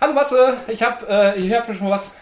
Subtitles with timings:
[0.00, 2.14] Hallo Matze, ich hab, äh, ich hab schon was.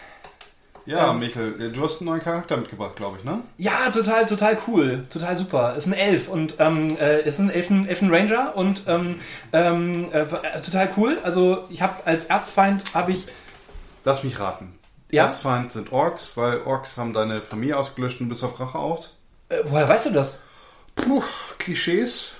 [0.87, 3.41] Ja, Michael, äh, du hast einen neuen Charakter mitgebracht, glaube ich, ne?
[3.59, 5.75] Ja, total, total cool, total super.
[5.75, 9.19] Ist ein Elf und ähm, äh, ist ein Elfen, Elfen Ranger und ähm,
[9.53, 10.25] ähm, äh,
[10.61, 11.19] total cool.
[11.23, 13.27] Also ich habe als Erzfeind habe ich.
[14.05, 14.79] Lass mich raten.
[15.11, 15.25] Ja?
[15.25, 19.15] Erzfeind sind Orks, weil Orks haben deine Familie ausgelöscht und bist auf Rache aus.
[19.49, 20.39] Äh, woher weißt du das?
[20.95, 21.21] Puh,
[21.59, 22.31] Klischees.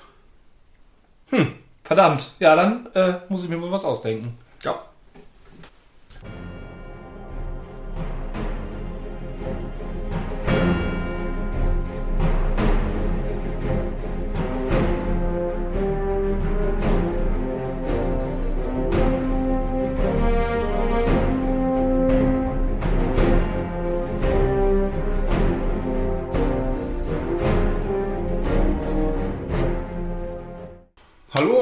[1.84, 2.32] Verdammt.
[2.40, 4.36] Ja, dann äh, muss ich mir wohl was ausdenken.
[4.64, 4.80] Ja.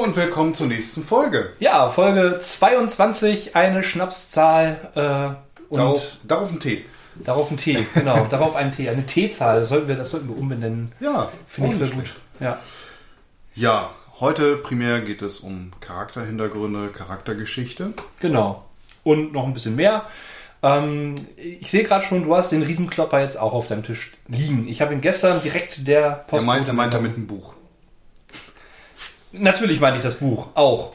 [0.06, 1.52] Und willkommen zur nächsten Folge.
[1.58, 6.84] Ja, Folge 22, eine Schnapszahl äh, und Darauf, darauf ein Tee.
[7.16, 9.60] darauf ein T, genau, darauf ein T, eine T-Zahl.
[9.60, 10.92] Das sollten wir, das sollten wir umbenennen.
[11.00, 12.14] Ja, Finde ich nicht gut.
[12.38, 12.58] Ja.
[13.56, 13.90] Ja,
[14.20, 17.92] heute primär geht es um Charakterhintergründe, Charaktergeschichte.
[18.20, 18.64] Genau.
[19.02, 20.04] Und noch ein bisschen mehr.
[20.62, 24.68] Ähm, ich sehe gerade schon, du hast den Riesenklopper jetzt auch auf deinem Tisch liegen.
[24.68, 26.46] Ich habe ihn gestern direkt der Er Post.
[26.46, 27.54] meint, er meint damit ein Buch.
[29.38, 30.92] Natürlich meinte ich das Buch auch.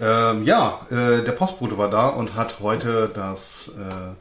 [0.00, 4.14] Ähm, ja, äh, der Postbote war da und hat heute das äh,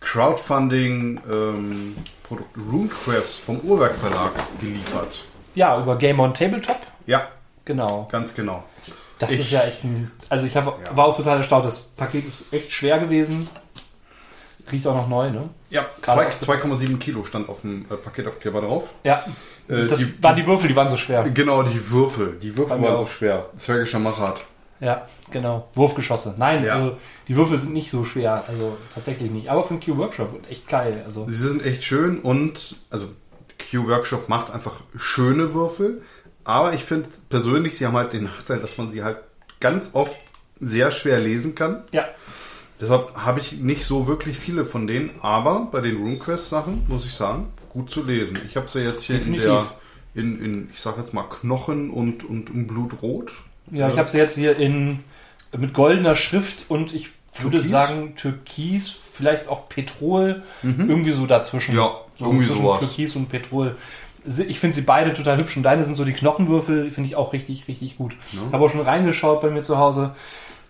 [0.00, 5.24] Crowdfunding-Produkt RuneQuest vom Uhrwerk Verlag geliefert.
[5.54, 6.78] Ja, über Game on Tabletop.
[7.06, 7.28] Ja,
[7.64, 8.08] Genau.
[8.10, 8.64] ganz genau.
[9.18, 10.10] Das Ich- ist ja echt ein.
[10.28, 10.74] Also ich hab, Ja.
[10.96, 11.64] war auch total erstaunt.
[11.66, 13.48] Das Paket ist echt schwer gewesen.
[14.70, 15.48] Riecht auch noch neu, ne?
[15.70, 18.90] Ja, Gerade zwei- auf- 2,7 Kilo stand auf dem äh, Paketaufkleber drauf.
[19.04, 19.24] Ja.
[19.68, 21.24] Äh, das die- waren die Würfel, die waren so schwer.
[21.30, 22.38] Genau, die Würfel.
[22.40, 23.10] Die Würfel mir waren so auch.
[23.10, 23.46] schwer.
[23.56, 24.44] Zwergischer Machart.
[24.80, 25.68] Ja, genau.
[25.74, 26.34] Wurfgeschosse.
[26.38, 26.74] Nein, Ja.
[26.74, 26.96] also
[27.28, 28.44] die Würfel sind nicht so schwer.
[28.48, 29.48] Also tatsächlich nicht.
[29.48, 31.02] Aber für den Q-Workshop echt geil.
[31.06, 33.08] Also Sie sind echt schön und, also,
[33.70, 36.02] Q-Workshop macht einfach schöne Würfel.
[36.44, 39.18] Aber ich finde persönlich, sie haben halt den Nachteil, dass man sie halt
[39.60, 40.16] ganz oft
[40.60, 41.84] sehr schwer lesen kann.
[41.92, 42.04] ja.
[42.82, 47.14] Deshalb habe ich nicht so wirklich viele von denen, aber bei den RuneQuest-Sachen muss ich
[47.14, 48.38] sagen, gut zu lesen.
[48.48, 49.66] Ich habe sie jetzt hier in der,
[50.14, 53.32] in, in, ich sag jetzt mal Knochen und, und in Blutrot.
[53.70, 54.98] Ja, ich habe sie jetzt hier in
[55.56, 57.70] mit goldener Schrift und ich würde Türkis?
[57.70, 61.72] sagen Türkis, vielleicht auch Petrol, irgendwie so dazwischen.
[61.72, 61.80] Mhm.
[61.80, 62.80] Ja, so irgendwie zwischen sowas.
[62.80, 63.76] Türkis und Petrol.
[64.48, 67.32] Ich finde sie beide total hübsch und deine sind so die Knochenwürfel, finde ich auch
[67.32, 68.16] richtig, richtig gut.
[68.52, 70.14] Habe auch schon reingeschaut bei mir zu Hause.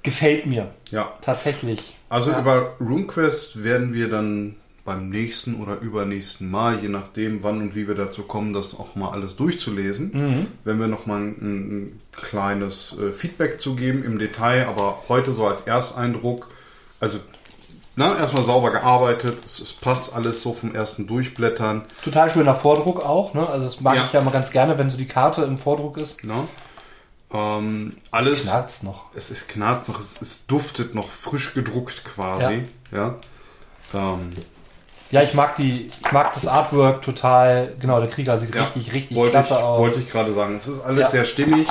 [0.02, 0.70] Gefällt mir.
[0.90, 1.96] Ja, Tatsächlich.
[2.12, 2.40] Also Ja.
[2.40, 7.86] über RuneQuest werden wir dann beim nächsten oder übernächsten Mal, je nachdem wann und wie
[7.86, 10.46] wir dazu kommen, das auch mal alles durchzulesen, Mhm.
[10.64, 15.32] wenn wir noch mal ein, ein kleines äh, Feedback zu geben im Detail, aber heute
[15.32, 16.48] so als Ersteindruck,
[16.98, 17.18] also
[17.94, 21.82] na, erstmal sauber gearbeitet, es, es passt alles so vom ersten Durchblättern.
[22.02, 23.34] Total schöner Vordruck auch.
[23.34, 23.46] Ne?
[23.46, 24.06] Also das mag Ja.
[24.06, 26.24] ich ja immer ganz gerne, wenn so die Karte im Vordruck ist.
[26.24, 26.34] Ne?
[27.32, 29.06] Ähm, alles, Knarrt's noch.
[29.14, 32.64] es ist knarzt noch, es, es duftet noch frisch gedruckt quasi.
[32.90, 33.16] Ja.
[33.94, 34.32] Ähm,
[35.10, 37.74] Ja, ich mag die, ich mag das Artwork total.
[37.80, 39.78] Genau, der Krieger sieht ja, richtig, richtig klasse ich, aus.
[39.78, 40.56] Wollte ich gerade sagen.
[40.56, 41.08] Es ist alles Ja.
[41.08, 41.12] Mhm.
[41.12, 41.68] sehr stimmig.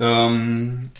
[0.00, 0.90] Ähm,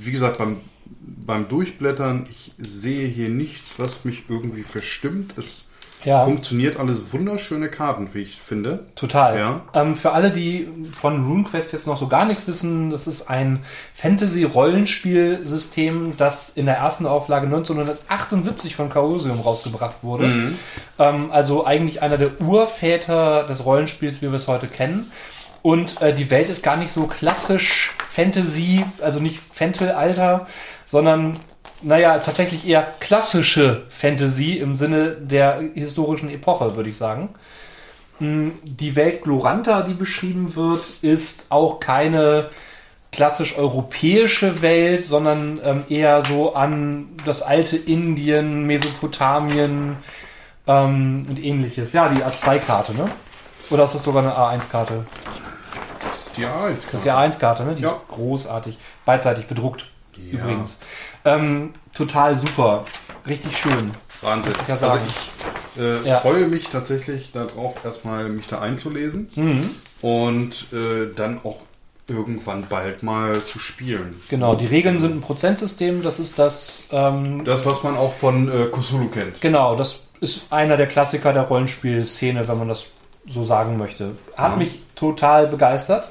[0.00, 0.60] wie gesagt, beim,
[1.00, 5.34] beim Durchblättern, ich sehe hier nichts, was mich irgendwie verstimmt.
[5.38, 5.68] Es
[6.04, 6.24] Ja.
[6.24, 8.86] funktioniert alles wunderschöne Karten, wie ich finde.
[8.94, 9.36] Total.
[9.38, 9.60] Ja.
[9.74, 13.64] Ähm, für alle, die von RuneQuest jetzt noch so gar nichts wissen, das ist ein
[13.94, 20.26] Fantasy-Rollenspielsystem, das in der ersten Auflage 1978 von Chaosium rausgebracht wurde.
[20.26, 20.58] Mhm.
[20.98, 25.10] Ähm, also eigentlich einer der Urväter des Rollenspiels, wie wir es heute kennen.
[25.62, 30.46] Und äh, die Welt ist gar nicht so klassisch Fantasy, also nicht Fentel-Alter,
[30.84, 31.38] sondern
[31.82, 37.30] naja, tatsächlich eher klassische Fantasy im Sinne der historischen Epoche, würde ich sagen.
[38.20, 42.50] Die Welt Gloranta, die beschrieben wird, ist auch keine
[43.12, 49.96] klassisch europäische Welt, sondern ähm, eher so an das alte Indien, Mesopotamien
[50.66, 51.92] ähm, und ähnliches.
[51.92, 53.06] Ja, die A2-Karte, ne?
[53.70, 55.06] Oder ist das sogar eine A1-Karte?
[56.06, 57.74] Das ist die A1 Das ist die A1-Karte, ne?
[57.74, 57.90] Die Ja.
[57.90, 58.78] ist großartig.
[59.04, 60.38] Beidseitig bedruckt, Ja.
[60.38, 60.78] übrigens.
[61.24, 62.84] Ähm, total super.
[63.26, 63.90] Richtig schön.
[64.20, 64.52] Wahnsinn.
[64.66, 66.20] ich Also ich äh, Ja.
[66.20, 69.70] freue mich tatsächlich darauf, erstmal mich da einzulesen Mhm.
[70.02, 71.62] und äh, dann auch
[72.06, 74.20] irgendwann bald mal zu spielen.
[74.28, 76.02] Genau, die Regeln sind ein Prozentsystem.
[76.02, 79.40] Das ist das, ähm, Das, was man auch von äh, Cthulhu kennt.
[79.40, 82.84] genau, das ist einer der Klassiker der Rollenspielszene, wenn man das
[83.26, 84.12] so sagen möchte.
[84.36, 84.56] Hat Ja.
[84.56, 86.10] mich total begeistert.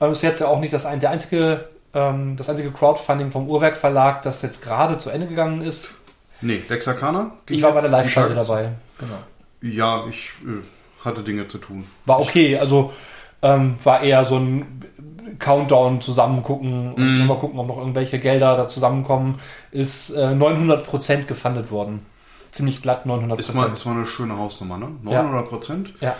[0.00, 3.48] Ähm, ist jetzt ja auch nicht das ein, der einzige ähm, das einzige Crowdfunding vom
[3.48, 5.94] Uhrwerk Verlag, das jetzt gerade zu Ende gegangen ist.
[6.40, 7.32] Nee, Lexarkana?
[7.48, 8.70] Ich war bei der Live-Schalte dabei.
[8.98, 9.18] Genau.
[9.74, 10.62] Ja, ich äh,
[11.04, 11.86] hatte Dinge zu tun.
[12.06, 12.92] War okay, also
[13.42, 14.80] ähm, war eher so ein
[15.38, 17.26] Countdown zusammengucken und Mhm.
[17.26, 19.38] mal gucken, ob noch irgendwelche Gelder da zusammenkommen.
[19.70, 22.04] Ist äh, 900% gefundet worden.
[22.52, 23.38] Ziemlich glatt 900%.
[23.38, 24.88] Ist mal, ist mal eine schöne Hausnummer, ne?
[25.04, 25.22] Ja.
[25.22, 25.94] 900 Prozent.
[26.00, 26.14] ja.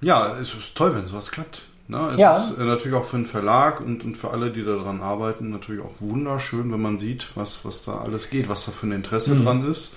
[0.00, 1.62] Ja, es ist toll, wenn sowas klappt.
[1.86, 2.10] Ne?
[2.14, 2.36] Es Ja.
[2.36, 5.82] ist äh, natürlich auch für den Verlag und, und für alle, die daran arbeiten, natürlich
[5.82, 9.34] auch wunderschön, wenn man sieht, was, was da alles geht, was da für ein Interesse
[9.34, 9.44] Mhm.
[9.44, 9.92] dran ist.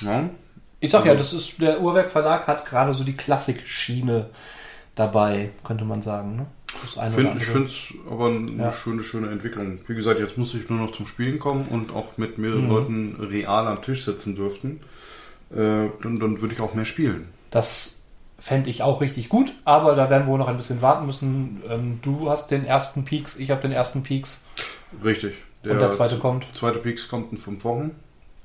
[0.00, 0.30] Ja.
[0.80, 4.30] Ich sag ja, Also- das ist, der Uhrwerk Verlag hat gerade so die Klassik-Schiene
[4.94, 6.36] dabei, könnte man sagen.
[6.36, 6.46] Ne?
[7.14, 8.72] Find, ich finde es aber eine Ja.
[8.72, 9.78] schöne, schöne Entwicklung.
[9.86, 12.70] Wie gesagt, jetzt muss ich nur noch zum Spielen kommen und auch mit mehreren Mhm.
[12.70, 14.80] Leuten real am Tisch sitzen dürften.
[15.50, 17.28] Äh, dann, dann würde ich auch mehr spielen.
[17.50, 17.93] Das
[18.44, 21.62] fände ich auch richtig gut, aber da werden wir wohl noch ein bisschen warten müssen.
[21.66, 24.44] Ähm, du hast den ersten Peaks, ich habe den ersten Peaks
[25.02, 25.32] Richtig.
[25.62, 26.46] und der zweite kommt.
[26.52, 27.92] zweite Peaks kommt in fünf Wochen.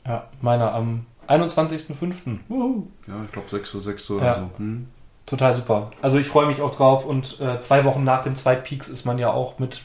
[0.08, 2.40] Ja, meiner am 21.05.
[2.48, 2.88] Wuhu.
[3.08, 3.72] Ja, ich glaube 6.
[3.74, 4.08] 6.
[4.10, 4.16] Ja.
[4.16, 4.50] oder so.
[4.58, 4.88] Hm.
[5.26, 5.92] Total super.
[6.02, 9.18] Also ich freue mich auch drauf und äh, zwei Wochen nach dem Zweitpeaks ist man
[9.20, 9.82] ja auch mit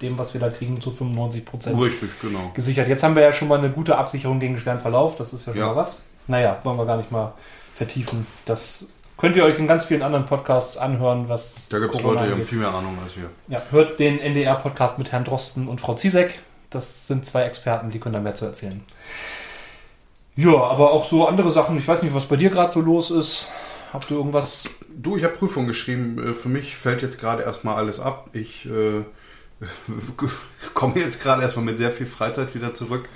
[0.00, 2.50] dem, was wir da kriegen, zu 95 Prozent Richtig, genau.
[2.54, 2.88] gesichert.
[2.88, 5.16] Jetzt haben wir ja schon mal eine gute Absicherung gegen schweren Verlauf.
[5.18, 5.68] Das ist ja schon Ja.
[5.68, 6.00] mal was.
[6.26, 7.34] Naja, wollen wir gar nicht mal
[7.74, 8.26] vertiefen.
[8.46, 8.86] Das
[9.22, 12.32] könnt ihr euch in ganz vielen anderen Podcasts anhören, was Da gibt es Leute, die
[12.32, 13.30] haben viel mehr Ahnung als wir.
[13.48, 16.38] Ja, hört den NDR-Podcast mit Herrn Drosten und Frau Ziesek.
[16.70, 18.82] Das sind zwei Experten, die können da mehr zu erzählen.
[20.36, 21.78] Ja, aber auch so andere Sachen.
[21.78, 23.46] Ich weiß nicht, was bei dir gerade so los ist.
[23.92, 24.64] Habt ihr irgendwas?
[24.88, 26.18] Du, ich habe Prüfung geschrieben.
[26.30, 28.30] Äh, Für mich fällt jetzt gerade erstmal alles ab.
[28.32, 29.04] Ich äh,
[30.74, 33.08] komme jetzt gerade erstmal mit sehr viel Freizeit wieder zurück.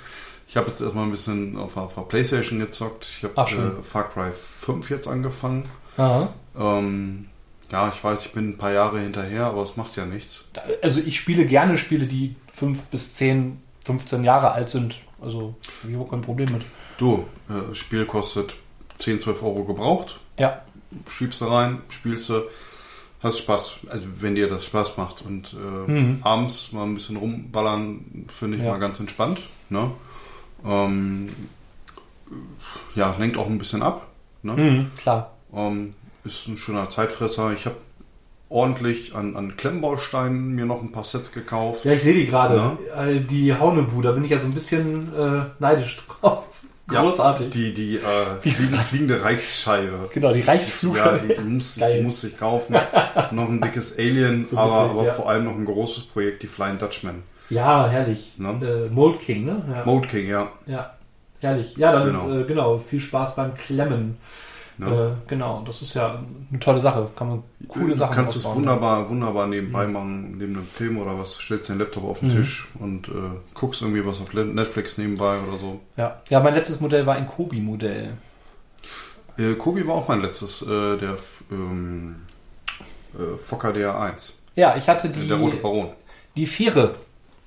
[0.47, 3.07] Ich habe jetzt erstmal ein bisschen auf, der- auf der Playstation gezockt.
[3.17, 5.67] Ich habe äh, Far Cry 5 jetzt angefangen.
[5.97, 6.29] Aha.
[6.57, 7.27] Ähm,
[7.71, 10.47] ja, ich weiß, ich bin ein paar Jahre hinterher, aber es macht ja nichts.
[10.81, 14.95] Also ich spiele gerne Spiele, die fünf bis 10, 15 Jahre alt sind.
[15.21, 16.61] Also habe ich überhaupt kein Problem mit.
[16.97, 18.55] Du, äh, Spiel kostet
[18.97, 20.19] 10, 12 Euro gebraucht.
[20.37, 20.61] Ja,
[21.09, 22.43] Schiebst du rein, spielst du,
[23.21, 23.77] hast Spaß.
[23.89, 25.21] Also wenn dir das Spaß macht.
[25.23, 26.19] Und äh, Mhm.
[26.23, 28.71] abends mal ein bisschen rumballern, finde ich Ja.
[28.71, 29.41] mal ganz entspannt.
[29.69, 29.91] Ne?
[30.65, 31.29] Ähm,
[32.95, 34.07] ja, lenkt auch ein bisschen ab.
[34.43, 34.53] Ne?
[34.53, 35.31] mhm, klar.
[35.53, 37.53] Ähm, ist ein schöner Zeitfresser.
[37.53, 37.75] Ich habe
[38.49, 41.85] ordentlich an, an Klemmbausteinen mir noch ein paar Sets gekauft.
[41.85, 42.77] Ja, ich sehe die gerade.
[42.87, 43.05] Ja.
[43.05, 46.43] Äh, Die Haunebu, da bin ich ja so ein bisschen äh, neidisch drauf.
[46.89, 47.49] Ja, Großartig.
[47.49, 48.01] Die, die äh,
[48.39, 50.09] fliegende, fliegende Reichsscheibe.
[50.13, 51.27] Genau, die Reichsflugscheibe.
[51.27, 52.77] Ja, die, die, musste, ich, die musste ich kaufen.
[53.31, 55.13] noch ein dickes Alien, So aber, witzig, aber ja.
[55.15, 57.23] vor allem noch ein großes Projekt, die Flying Dutchman.
[57.49, 58.31] Ja, herrlich.
[58.37, 58.87] Ne?
[58.87, 59.65] Äh, Mold King, ne?
[59.69, 59.83] Ja.
[59.83, 60.49] Mode King, ja.
[60.65, 60.93] Ja,
[61.41, 61.75] herrlich.
[61.75, 64.15] Ja, dann genau, äh, genau viel Spaß beim Klemmen.
[64.79, 65.17] Ne?
[65.25, 66.19] Äh, genau, das ist ja
[66.49, 67.09] eine tolle Sache.
[67.15, 71.17] Kann man coole du Sachen kannst es wunderbar, wunderbar nebenbei machen, neben einem Film oder
[71.17, 72.35] was, stellst den Laptop auf den Mhm.
[72.37, 73.11] Tisch und äh,
[73.55, 75.79] guckst irgendwie was auf Netflix nebenbei oder so.
[75.95, 76.21] Ja.
[76.29, 78.13] ja, mein letztes Modell war ein Kobi-Modell.
[79.37, 81.17] Äh, Kobi war auch mein letztes, äh, der
[81.51, 82.17] ähm,
[83.15, 85.89] äh, Fokker DR1, Ja, ich hatte die, der rote Baron.
[86.35, 86.93] die Fähre.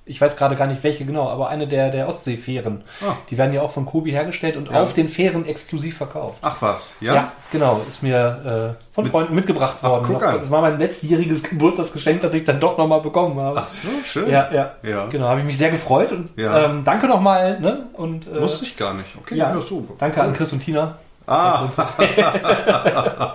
[0.06, 2.82] Ich weiß gerade gar nicht welche genau, aber eine der, der Ostseefähren.
[3.00, 3.12] Ah.
[3.30, 4.82] Die werden ja auch von Kobi hergestellt und Ja.
[4.82, 6.38] auf den Fähren exklusiv verkauft.
[6.42, 7.32] Ach was, Ja, ja?
[7.52, 7.80] genau.
[7.86, 10.04] Ist mir äh, von Mit- Freunden mitgebracht Ach, worden.
[10.06, 10.38] guck Noch- an.
[10.40, 13.60] Das war mein letztjähriges Geburtstagsgeschenk, das ich dann doch nochmal bekommen habe.
[13.62, 14.28] Ach so, schön.
[14.28, 14.72] Ja, ja.
[14.82, 15.06] Ja.
[15.06, 16.64] Genau, habe ich mich sehr gefreut und Ja.
[16.64, 17.60] ähm, danke nochmal.
[17.60, 17.86] Ne?
[17.92, 19.10] Und, äh, Wusste ich gar nicht.
[19.20, 19.54] Okay, ja.
[19.54, 19.94] ja, super.
[19.98, 20.96] Danke an Chris und Tina.
[21.26, 21.68] Ah,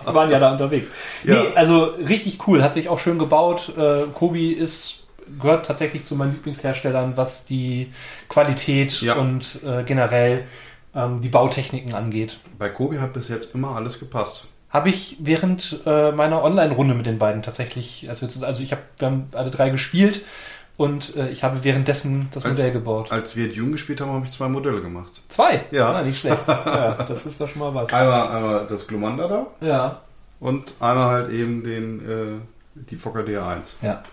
[0.10, 0.92] Die waren ja da unterwegs.
[1.24, 1.36] Ja.
[1.36, 2.62] Nee, also richtig cool.
[2.64, 3.72] Hat sich auch schön gebaut.
[3.78, 4.98] Äh, Kobi ist,
[5.42, 7.92] gehört tatsächlich zu meinen Lieblingsherstellern, was die
[8.30, 9.16] Qualität Ja.
[9.16, 10.46] und äh, generell
[10.96, 12.40] ähm, die Bautechniken angeht.
[12.58, 14.50] bei Kobi hat bis jetzt immer alles gepasst.
[14.70, 18.72] Habe ich während äh, meiner Online-Runde mit den beiden tatsächlich, als wir, zu- also ich
[18.72, 20.22] habe, wir haben alle drei gespielt
[20.78, 23.10] und äh, ich habe währenddessen das Als- Modell gebaut.
[23.12, 25.12] Als wir Dune gespielt haben, habe ich zwei Modelle gemacht.
[25.30, 25.64] Zwei?
[25.72, 25.94] Ja.
[25.94, 26.46] Na, nicht schlecht.
[26.48, 27.94] ja, das ist doch schon mal was.
[27.94, 30.02] Einmal, einmal das Glumanda da Ja,
[30.42, 33.76] und einmal halt eben den, äh, die Fokker DR1.
[33.82, 34.04] ja.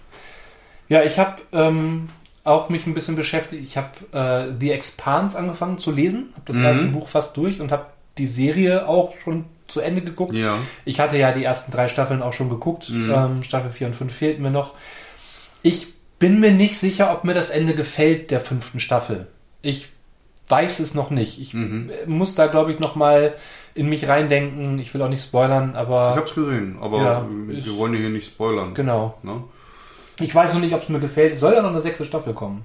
[0.92, 2.08] Ja, ich habe ähm,
[2.44, 3.62] auch mich ein bisschen beschäftigt.
[3.64, 6.64] Ich habe äh, The Expanse angefangen zu lesen, habe das Mhm.
[6.64, 7.86] erste Buch fast durch und habe
[8.18, 10.34] die Serie auch schon zu Ende geguckt.
[10.34, 10.58] Ja.
[10.84, 12.90] Ich hatte ja die ersten drei Staffeln auch schon geguckt.
[12.90, 13.10] Mhm.
[13.10, 14.74] Ähm, Staffel 4 und 5 fehlten mir noch.
[15.62, 15.86] Ich
[16.18, 19.28] bin mir nicht sicher, ob mir das Ende gefällt der fünften Staffel.
[19.62, 19.88] Ich
[20.48, 21.40] weiß es noch nicht.
[21.40, 21.90] Ich Mhm.
[22.06, 23.32] muss da, glaube ich, noch mal
[23.74, 24.78] in mich reindenken.
[24.78, 28.26] Ich will auch nicht spoilern, Ich aber hab's gesehen, aber Ja, wir wollen hier nicht
[28.26, 28.74] spoilern.
[28.74, 29.14] genau.
[29.22, 29.42] Ne?
[30.22, 31.34] Ich weiß noch nicht, ob es mir gefällt.
[31.34, 32.62] Es soll ja noch eine sechste Staffel kommen.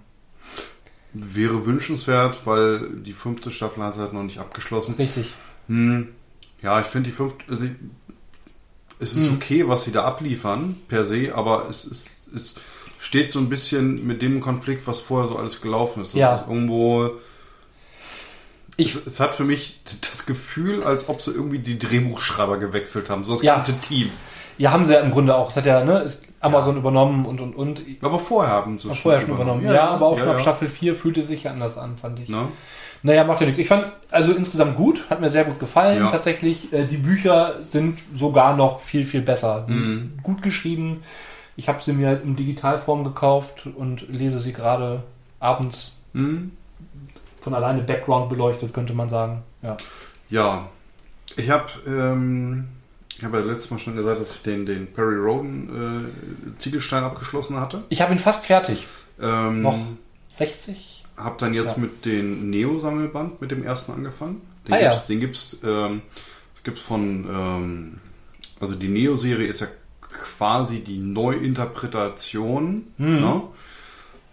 [1.14, 4.96] Wäre wünschenswert, weil die fünfte Staffel hat halt noch nicht abgeschlossen.
[4.98, 5.34] Richtig.
[5.68, 6.10] Hm,
[6.62, 7.44] ja, ich finde die fünfte.
[7.50, 7.66] Also
[9.00, 9.36] es ist Hm.
[9.36, 12.56] okay, was sie da abliefern, per se, aber es ist, es
[13.00, 16.14] steht so ein bisschen mit dem Konflikt, was vorher so alles gelaufen ist.
[16.14, 16.36] Das Ja.
[16.38, 17.12] ist irgendwo.
[18.76, 23.10] Ich- es, es hat für mich das Gefühl, als ob sie irgendwie die Drehbuchschreiber gewechselt
[23.10, 23.56] haben, so das Ja.
[23.56, 24.12] ganze Team.
[24.58, 25.50] Ja, haben sie ja im Grunde auch.
[25.50, 27.82] Es hat ja ne, Amazon übernommen und und und.
[28.02, 29.64] Aber vorher haben sie Auch vorher schon übernommen.
[29.66, 30.42] Ja, Ja, aber auch ja, schon ab ja.
[30.42, 32.30] Staffel 4 fühlte sich ja anders an, fand ich.
[32.30, 32.48] Ne?
[33.04, 33.60] Naja, macht ja nichts.
[33.60, 36.00] Ich fand also insgesamt gut, hat mir sehr gut gefallen.
[36.00, 36.10] Ja.
[36.12, 39.66] Tatsächlich, äh, die Bücher sind sogar noch viel, viel besser.
[39.68, 40.12] Sind Mhm.
[40.24, 41.04] gut geschrieben.
[41.56, 45.04] Ich habe sie mir in Digitalform gekauft und lese sie gerade
[45.40, 46.52] abends Hm?
[47.42, 49.44] von alleine Background beleuchtet, könnte man sagen.
[49.62, 49.78] Ja.
[50.30, 50.66] Ja,
[51.36, 52.68] ich habe ähm,
[53.18, 56.12] ich habe ja letztes Mal schon gesagt, dass ich den, den Perry Roden
[56.56, 57.84] äh, Ziegelstein abgeschlossen hatte.
[57.90, 58.86] Ich habe ihn fast fertig.
[59.22, 59.80] Ähm, Noch
[60.32, 61.04] 60?
[61.18, 61.82] Habe dann jetzt Ja.
[61.82, 64.42] mit dem Neo-Sammelband, mit dem ersten angefangen.
[64.68, 64.92] Den Ah, ja.
[64.92, 66.02] gibt's, den gibt's, ähm,
[66.54, 67.98] das gibt's von, ähm,
[68.60, 69.68] also die Neo-Serie ist ja
[70.02, 72.84] quasi die Neuinterpretation.
[72.98, 73.20] Mhm.
[73.20, 73.42] Ne?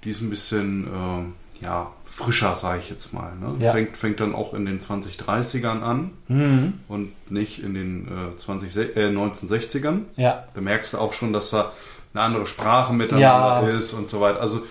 [0.05, 3.33] Die ist ein bisschen, ähm, ja, frischer, sage ich jetzt mal.
[3.37, 3.49] Ne?
[3.59, 3.73] Ja.
[3.73, 6.75] Fängt, fängt dann auch in den 2030ern an Mhm.
[6.89, 10.03] und nicht in den äh, 20, äh, 1960ern.
[10.17, 10.45] Ja.
[10.55, 11.73] Da merkst du auch schon, dass da
[12.13, 13.77] eine andere Sprache miteinander Ja.
[13.79, 14.41] ist und so weiter.
[14.41, 14.63] Also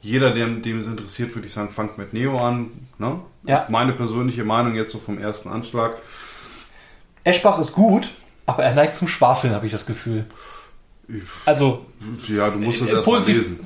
[0.00, 2.70] jeder, dem, dem es interessiert, würde ich sagen, fangt mit Neo an.
[2.98, 3.20] Ne?
[3.44, 3.66] Ja.
[3.68, 5.96] Meine persönliche Meinung jetzt so vom ersten Anschlag.
[7.24, 8.08] Eschbach ist gut,
[8.46, 10.24] aber er neigt zum Schwafeln, habe ich das Gefühl.
[11.44, 11.84] Also,
[12.28, 13.60] Ja, du musst es äh, erstmal lesen.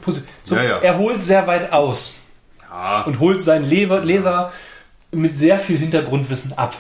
[0.44, 0.78] So, Ja, ja.
[0.78, 2.16] er holt sehr weit aus
[2.76, 4.52] Ja, und holt seinen Leber, Leser
[5.12, 6.75] mit sehr viel Hintergrundwissen ab.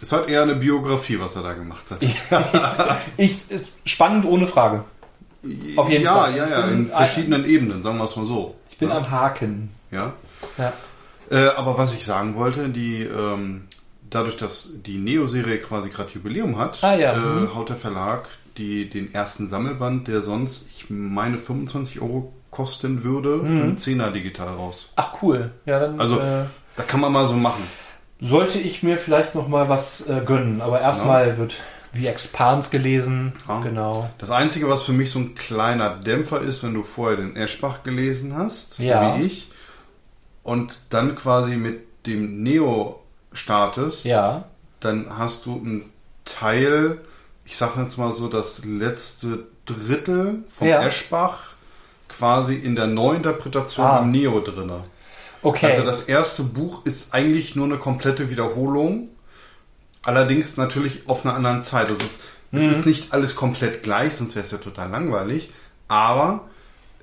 [0.00, 2.00] es hat eher eine Biografie, was er da gemacht hat.
[3.16, 3.40] Ich,
[3.84, 4.84] spannend ohne Frage.
[5.76, 6.36] Auf jeden ja, Fall.
[6.36, 8.54] ja, ja, bin in verschiedenen Ebenen, sagen wir es mal so.
[8.70, 8.96] Ich bin ja.
[8.96, 9.70] am Haken.
[9.90, 10.12] Ja.
[10.56, 10.72] Ja.
[11.30, 13.64] Äh, aber was ich sagen wollte, die ähm,
[14.08, 17.12] dadurch, dass die Neo-Serie quasi gerade Jubiläum hat, Ah, ja.
[17.12, 17.54] äh, Mhm.
[17.54, 23.40] haut der Verlag die, den ersten Sammelband, der sonst, ich meine, 25 Euro kosten würde,
[23.40, 24.90] für einen Zehner digital raus.
[24.94, 25.50] Ach cool.
[25.66, 26.44] Ja, dann Also- äh,
[26.76, 27.64] Da kann man mal so machen.
[28.20, 30.60] sollte ich mir vielleicht noch mal was äh, gönnen.
[30.60, 31.54] Aber erstmal wird
[31.94, 33.32] The Expanse gelesen.
[33.48, 33.60] Ja.
[33.60, 34.08] Genau.
[34.18, 37.82] Das Einzige, was für mich so ein kleiner Dämpfer ist, wenn du vorher den Eschbach
[37.82, 39.18] gelesen hast, Ja.
[39.18, 39.50] wie ich,
[40.42, 43.00] und dann quasi mit dem Neo
[43.32, 44.44] startest, Ja.
[44.80, 45.90] dann hast du einen
[46.24, 46.98] Teil,
[47.44, 50.82] ich sage jetzt mal so, das letzte Drittel vom Ja.
[50.82, 51.51] Eschbach
[52.16, 53.98] quasi in der Neuinterpretation Ah.
[54.00, 54.84] im Neo drinne.
[55.42, 55.72] Okay.
[55.72, 59.08] Also das erste Buch ist eigentlich nur eine komplette Wiederholung,
[60.02, 61.90] allerdings natürlich auf einer anderen Zeit.
[61.90, 62.22] Ist, es
[62.62, 62.70] Mhm.
[62.70, 65.50] ist nicht alles komplett gleich, sonst wäre es ja total langweilig,
[65.88, 66.42] aber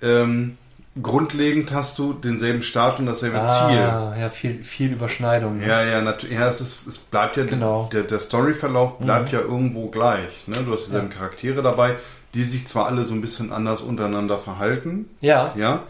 [0.02, 0.58] ähm,
[1.02, 3.80] grundlegend hast du denselben Start und dasselbe Ziel.
[3.80, 5.58] ah, ja, viel, viel Überschneidung.
[5.60, 5.68] ne?
[5.68, 6.38] Ja, ja, natürlich.
[6.38, 7.84] Ja, es, ist, es bleibt ja, Genau.
[7.86, 7.90] Mhm.
[7.92, 10.48] der, der Storyverlauf bleibt ja irgendwo gleich.
[10.48, 10.58] Ne?
[10.64, 11.96] Du hast dieselben Charaktere dabei,
[12.34, 15.54] die sich zwar alle so ein bisschen anders untereinander verhalten, ja.
[15.56, 15.84] ja,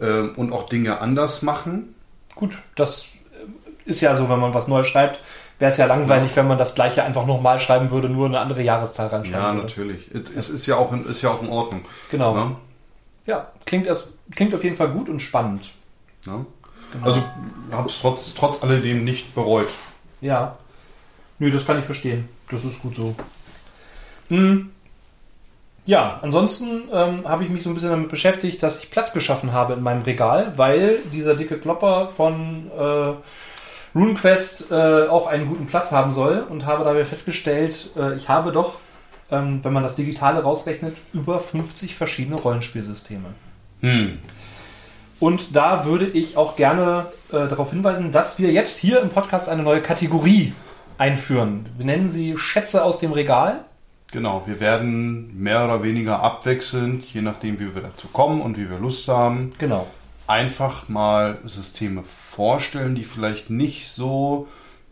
[0.00, 1.94] ähm, und auch Dinge anders machen.
[2.34, 5.20] Gut, das äh, ist ja so, wenn man was Neues schreibt,
[5.58, 8.62] wäre es ja langweilig, wenn man das gleiche einfach nochmal schreiben würde, nur eine andere
[8.62, 9.62] Jahreszahl reinschreiben Ja, würde.
[9.66, 10.10] natürlich.
[10.10, 11.82] Es, ist ja auch in, ist ja auch in Ordnung.
[12.10, 12.34] Genau.
[12.34, 12.56] Ne?
[13.26, 15.70] Ja, klingt, erst, klingt auf jeden Fall gut und spannend.
[16.26, 16.46] Ne?
[17.02, 17.22] Also
[17.70, 19.68] habe es trotz, trotz alledem nicht bereut.
[20.20, 20.56] Ja.
[21.38, 22.28] Nö, das kann ich verstehen.
[22.50, 23.14] Das ist gut so.
[24.28, 24.70] Hm.
[25.86, 29.52] Ja, ansonsten ähm, habe ich mich so ein bisschen damit beschäftigt, dass ich Platz geschaffen
[29.52, 33.14] habe in meinem Regal, weil dieser dicke Klopper von äh,
[33.94, 38.52] RuneQuest äh, auch einen guten Platz haben soll und habe dabei festgestellt, äh, ich habe
[38.52, 38.74] doch,
[39.30, 43.28] ähm, wenn man das Digitale rausrechnet, über 50 verschiedene Rollenspielsysteme.
[43.80, 44.18] Hm.
[45.18, 49.48] Und da würde ich auch gerne äh, darauf hinweisen, dass wir jetzt hier im Podcast
[49.48, 50.54] eine neue Kategorie
[50.98, 51.66] einführen.
[51.76, 53.64] Wir nennen sie Schätze aus dem Regal.
[54.12, 58.68] Genau, wir werden mehr oder weniger abwechselnd, je nachdem, wie wir dazu kommen und wie
[58.68, 59.86] wir Lust haben, Genau.
[60.26, 64.48] einfach mal Systeme vorstellen, die vielleicht nicht so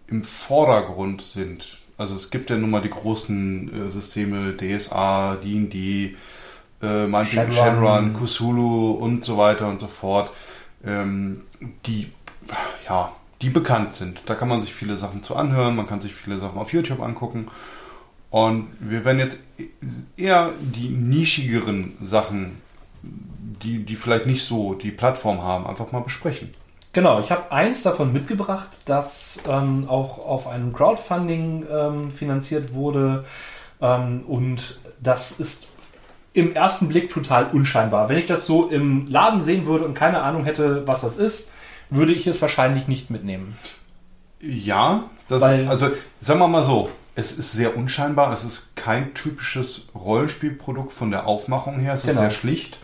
[0.06, 1.78] im Vordergrund sind.
[1.96, 6.14] Also es gibt ja nun mal die großen äh, Systeme DSA, D&D,
[6.80, 8.14] äh, meinetwegen Shadowrun.
[8.14, 10.30] Cthulhu und so weiter und so fort,
[10.84, 11.42] ähm,
[11.86, 12.12] die
[12.88, 14.22] ja, die bekannt sind.
[14.26, 17.02] Da kann man sich viele Sachen zu anhören, man kann sich viele Sachen auf YouTube
[17.02, 17.48] angucken.
[18.30, 19.40] Und wir werden jetzt
[20.16, 22.60] eher die nischigeren Sachen,
[23.02, 26.50] die, die vielleicht nicht so die Plattform haben, einfach mal besprechen.
[26.92, 33.24] Genau, ich habe eins davon mitgebracht, das ähm, auch auf einem Crowdfunding ähm, finanziert wurde.
[33.80, 35.68] Ähm, und das ist
[36.32, 38.08] im ersten Blick total unscheinbar.
[38.08, 41.50] Wenn ich das so im Laden sehen würde und keine Ahnung hätte, was das ist,
[41.90, 43.56] würde ich es wahrscheinlich nicht mitnehmen.
[44.40, 45.88] Ja, das, Weil- also
[46.20, 51.26] sagen wir mal so, es ist sehr unscheinbar, es ist kein typisches Rollenspielprodukt von der
[51.26, 51.92] Aufmachung her.
[51.94, 52.20] Es ist Genau.
[52.20, 52.78] sehr schlicht.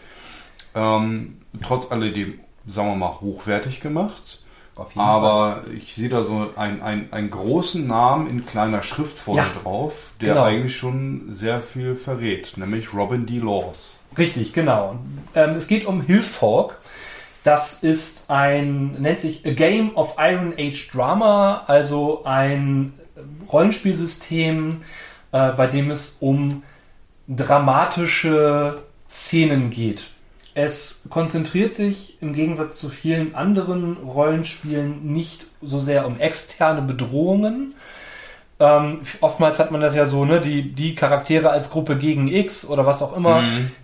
[0.75, 4.41] Ähm, trotz alledem, sagen wir mal, hochwertig gemacht.
[4.97, 9.47] Aber ich sehe da so ein, ein, einen großen Namen in kleiner Schrift vorne Ja,
[9.62, 10.43] drauf, der genau.
[10.47, 13.38] eigentlich schon sehr viel verrät, nämlich Robin D.
[13.38, 13.99] Laws.
[14.19, 14.97] Richtig, genau.
[15.37, 16.76] Ähm, es geht um Hillfolk.
[17.45, 22.95] Das ist ein, nennt sich A Game of Iron Age Drama, also ein
[23.53, 24.81] Rollenspielsystem,
[25.33, 26.63] äh, bei dem es um
[27.29, 30.05] dramatische Szenen geht.
[30.55, 37.75] Es konzentriert sich im Gegensatz zu vielen anderen Rollenspielen nicht so sehr um externe Bedrohungen,
[38.61, 42.65] ähm, oftmals hat man das ja so, ne, die, die Charaktere als Gruppe gegen X
[42.65, 43.43] oder was auch immer.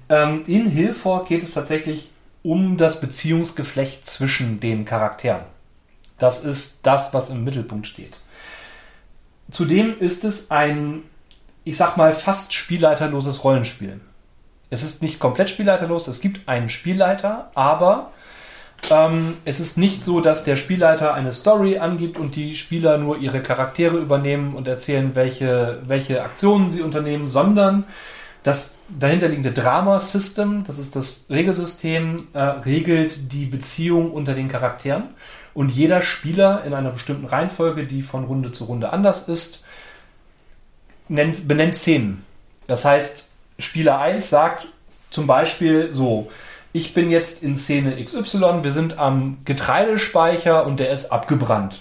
[0.08, 2.10] Ähm, in Hillfork geht es tatsächlich
[2.42, 5.42] um das Beziehungsgeflecht zwischen den Charakteren.
[6.18, 8.16] Das ist das, was im Mittelpunkt steht.
[9.50, 11.02] Zudem ist es ein,
[11.64, 14.00] ich sag mal, fast spielleiterloses Rollenspiel.
[14.70, 18.12] Es ist nicht komplett spielleiterlos, es gibt einen Spielleiter, aber
[18.88, 23.18] ähm, es ist nicht so, dass der Spielleiter eine Story angibt und die Spieler nur
[23.18, 27.84] ihre Charaktere übernehmen und erzählen, welche, welche Aktionen sie unternehmen, sondern
[28.42, 35.10] das dahinterliegende Drama-System, das ist das Regelsystem, äh, regelt die Beziehung unter den Charakteren
[35.54, 39.64] und jeder Spieler in einer bestimmten Reihenfolge, die von Runde zu Runde anders ist,
[41.08, 42.24] nennt, benennt Szenen.
[42.66, 43.28] Das heißt,
[43.58, 44.66] Spieler 1 sagt
[45.10, 46.30] zum Beispiel so,
[46.72, 51.80] ich bin jetzt in Szene XY, wir sind am Getreidespeicher und der ist abgebrannt.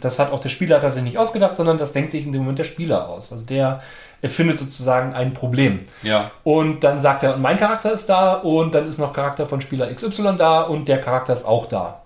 [0.00, 2.58] Das hat auch der Spielleiter sich nicht ausgedacht, sondern das denkt sich in dem Moment
[2.58, 3.32] der Spieler aus.
[3.32, 3.82] Also der
[4.22, 5.80] erfindet sozusagen ein Problem.
[6.02, 6.30] Ja.
[6.42, 9.92] Und dann sagt er, mein Charakter ist da und dann ist noch Charakter von Spieler
[9.92, 12.00] XY da und der Charakter ist auch da.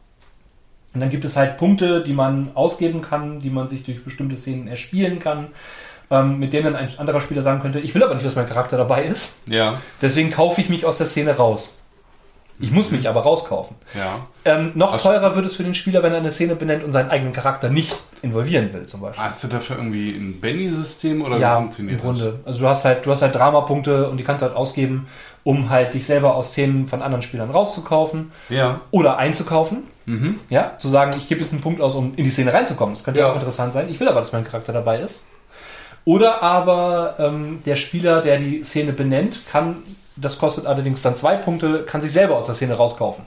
[0.95, 4.37] Und dann gibt es halt Punkte, die man ausgeben kann, die man sich durch bestimmte
[4.37, 5.49] Szenen erspielen kann,
[6.11, 8.47] ähm, mit denen dann ein anderer Spieler sagen könnte, ich will aber nicht, dass mein
[8.47, 9.41] Charakter dabei ist.
[9.47, 9.81] Ja.
[10.01, 11.81] Deswegen kaufe ich mich aus der Szene raus.
[12.61, 13.75] Ich muss mich aber rauskaufen.
[13.97, 14.27] Ja.
[14.45, 16.93] Ähm, noch Was- teurer wird es für den Spieler, wenn er eine Szene benennt und
[16.93, 19.25] seinen eigenen Charakter nicht involvieren will, zum Beispiel.
[19.25, 22.39] Hast du dafür irgendwie ein Benny-System oder wie ja, funktioniert im Grunde.
[22.45, 25.09] Also du hast halt, du hast halt Dramapunkte und die kannst du halt ausgeben,
[25.43, 28.57] um halt dich selber aus Szenen von anderen Spielern rauszukaufen das?
[28.57, 28.81] Ja.
[28.93, 29.79] oder einzukaufen.
[30.07, 30.41] Mhm.
[30.51, 32.95] Ja, zu sagen, ich gebe jetzt einen Punkt aus, um in die Szene reinzukommen.
[32.95, 33.89] Das könnte ja auch interessant sein.
[33.89, 35.23] Ich will aber, dass mein Charakter dabei ist.
[36.05, 39.83] Oder aber ähm, der Spieler, der die Szene benennt, kann,
[40.17, 43.25] das kostet allerdings dann zwei Punkte, kann sich selber aus der Szene rauskaufen.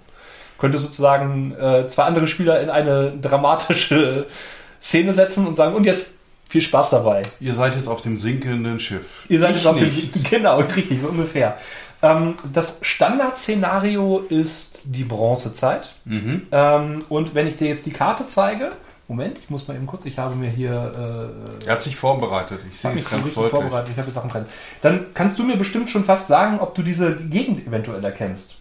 [0.59, 4.27] Könnte sozusagen äh, zwei andere Spieler in eine dramatische
[4.81, 6.11] Szene setzen und sagen, und jetzt
[6.49, 7.23] viel Spaß dabei.
[7.39, 9.25] Ihr seid jetzt auf dem sinkenden Schiff.
[9.27, 10.13] Ihr seid Ich jetzt auf dem nicht.
[10.29, 11.57] Genau, richtig, so ungefähr.
[12.01, 15.95] Ähm, das Standardszenario ist die Bronzezeit.
[16.05, 16.47] Mhm.
[16.51, 18.73] Ähm, und wenn ich dir jetzt die Karte zeige,
[19.07, 21.31] Moment, ich muss mal eben kurz, ich habe mir hier
[21.63, 22.59] äh, Er hat sich vorbereitet.
[22.69, 23.51] Ich sehe es ganz richtig deutlich.
[23.51, 24.45] vorbereitet, ich habe Sachen dran.
[24.81, 28.55] Dann kannst du mir bestimmt schon fast sagen, ob du diese Gegend eventuell erkennst.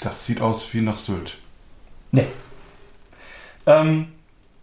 [0.00, 1.36] Das sieht aus wie nach Sylt.
[2.12, 2.26] Nee.
[3.66, 4.08] Ähm,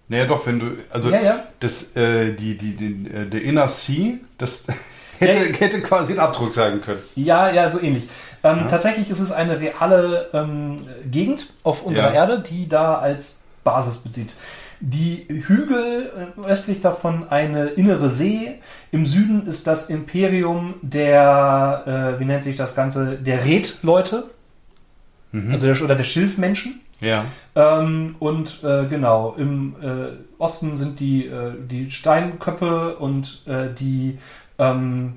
[0.08, 1.44] Naja, doch, wenn du, also Ja, ja.
[1.60, 4.66] das, äh, die, die, die, äh, der Inner Sea, das
[5.20, 7.00] hätte, hätte quasi ein Abdruck sein können.
[7.16, 8.08] Ja, ja, so ähnlich.
[8.44, 12.22] Ähm, Tatsächlich ist es eine reale ähm, Gegend auf unserer Ja.
[12.22, 14.34] Erde, die da als Basis bezieht.
[14.82, 18.60] Die Hügel äh, östlich davon eine innere See.
[18.92, 24.30] Im Süden ist das Imperium der, äh, wie nennt sich das Ganze, der Red-Leute.
[25.52, 26.82] Also der, oder der Schilfmenschen.
[27.02, 27.26] Ja.
[27.56, 34.18] Ähm, und äh, genau, im äh, Osten sind die, äh, die Steinköppe und äh, die
[34.60, 35.16] ähm,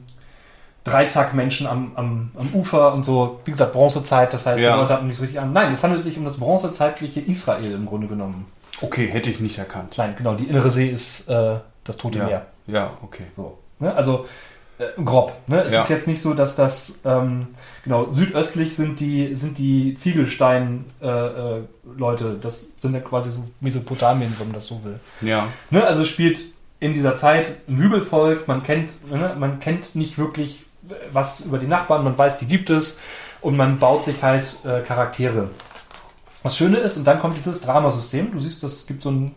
[0.84, 3.40] Dreizackmenschen am, am, am Ufer und so.
[3.44, 4.74] Wie gesagt, Bronzezeit, das heißt, Ja.
[4.74, 5.52] die Leute hatten nicht so richtig an.
[5.52, 8.46] Nein, es handelt sich um das bronzezeitliche Israel im Grunde genommen.
[8.80, 9.94] Okay, hätte ich nicht erkannt.
[9.96, 12.24] Nein, genau, die innere See ist äh, das Tote Ja.
[12.26, 12.46] Meer.
[12.66, 13.24] Ja, okay.
[13.36, 13.94] So, ne?
[13.94, 14.26] Also
[14.78, 15.34] äh, grob.
[15.46, 15.60] Ne?
[15.62, 15.82] Es Ja.
[15.82, 17.46] ist jetzt nicht so, dass das ähm,
[17.84, 21.62] genau südöstlich sind die sind die Ziegelstein äh, äh.
[22.40, 24.98] Das sind ja quasi so Mesopotamien, wenn man das so will.
[25.20, 25.46] Ja.
[25.70, 25.84] Ne?
[25.84, 26.40] Also spielt
[26.82, 28.48] in dieser Zeit ein Hügelvolk.
[28.48, 29.36] Man kennt ne?
[29.38, 32.02] man kennt nicht wirklich äh, was über die Nachbarn.
[32.02, 32.98] Man weiß, die gibt es
[33.40, 35.48] und man baut sich halt äh, Charaktere.
[36.42, 38.32] Was Schöne ist, und dann kommt dieses Dramasystem.
[38.32, 39.34] Du siehst, es gibt so ein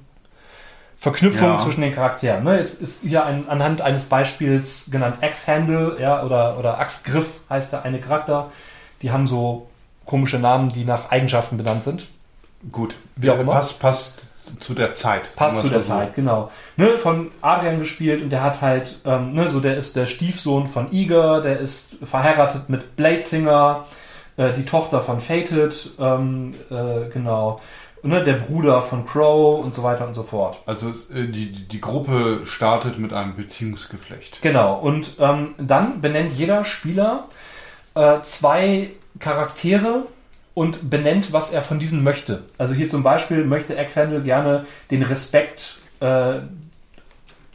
[0.98, 1.60] Verknüpfung Ja.
[1.60, 2.44] zwischen den Charakteren.
[2.44, 2.58] Ne?
[2.58, 7.84] Es ist hier ein, anhand eines Beispiels genannt Axe-Handle ja, oder, oder Axtgriff heißt der
[7.84, 8.50] eine Charakter.
[9.04, 9.70] Die haben so
[10.06, 12.08] komische Namen, die nach Eigenschaften benannt sind.
[12.72, 12.96] Gut.
[13.16, 13.52] Wie auch immer.
[13.52, 15.36] Passt, passt zu der Zeit.
[15.36, 15.94] Passt zu der so.
[15.94, 16.52] Zeit, genau.
[16.78, 20.68] Ne, von Adrian gespielt und der hat halt, ähm, ne, so der ist der Stiefsohn
[20.68, 23.86] von Iger, der ist verheiratet mit Bladesinger,
[24.38, 27.60] äh, die Tochter von Fated, ähm, äh, genau.
[28.04, 30.60] ne, der Bruder von Crow und so weiter und so fort.
[30.66, 34.42] Also äh, die, die die Gruppe startet mit einem Beziehungsgeflecht.
[34.42, 37.28] Genau, und ähm, dann benennt jeder Spieler
[37.96, 40.06] äh, zwei Charaktere
[40.56, 42.44] und benennt, was er von diesen möchte.
[42.58, 46.39] Also hier zum Beispiel möchte X-Handle gerne den Respekt äh,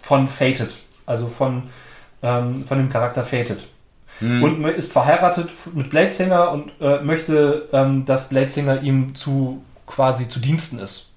[0.02, 0.70] von Fated,
[1.06, 1.64] also von,
[2.22, 3.66] ähm, von dem Charakter Fated.
[4.42, 10.40] Und ist verheiratet mit Bladesinger und äh, möchte, ähm, dass Bladesinger ihm zu quasi zu
[10.40, 11.08] Diensten ist.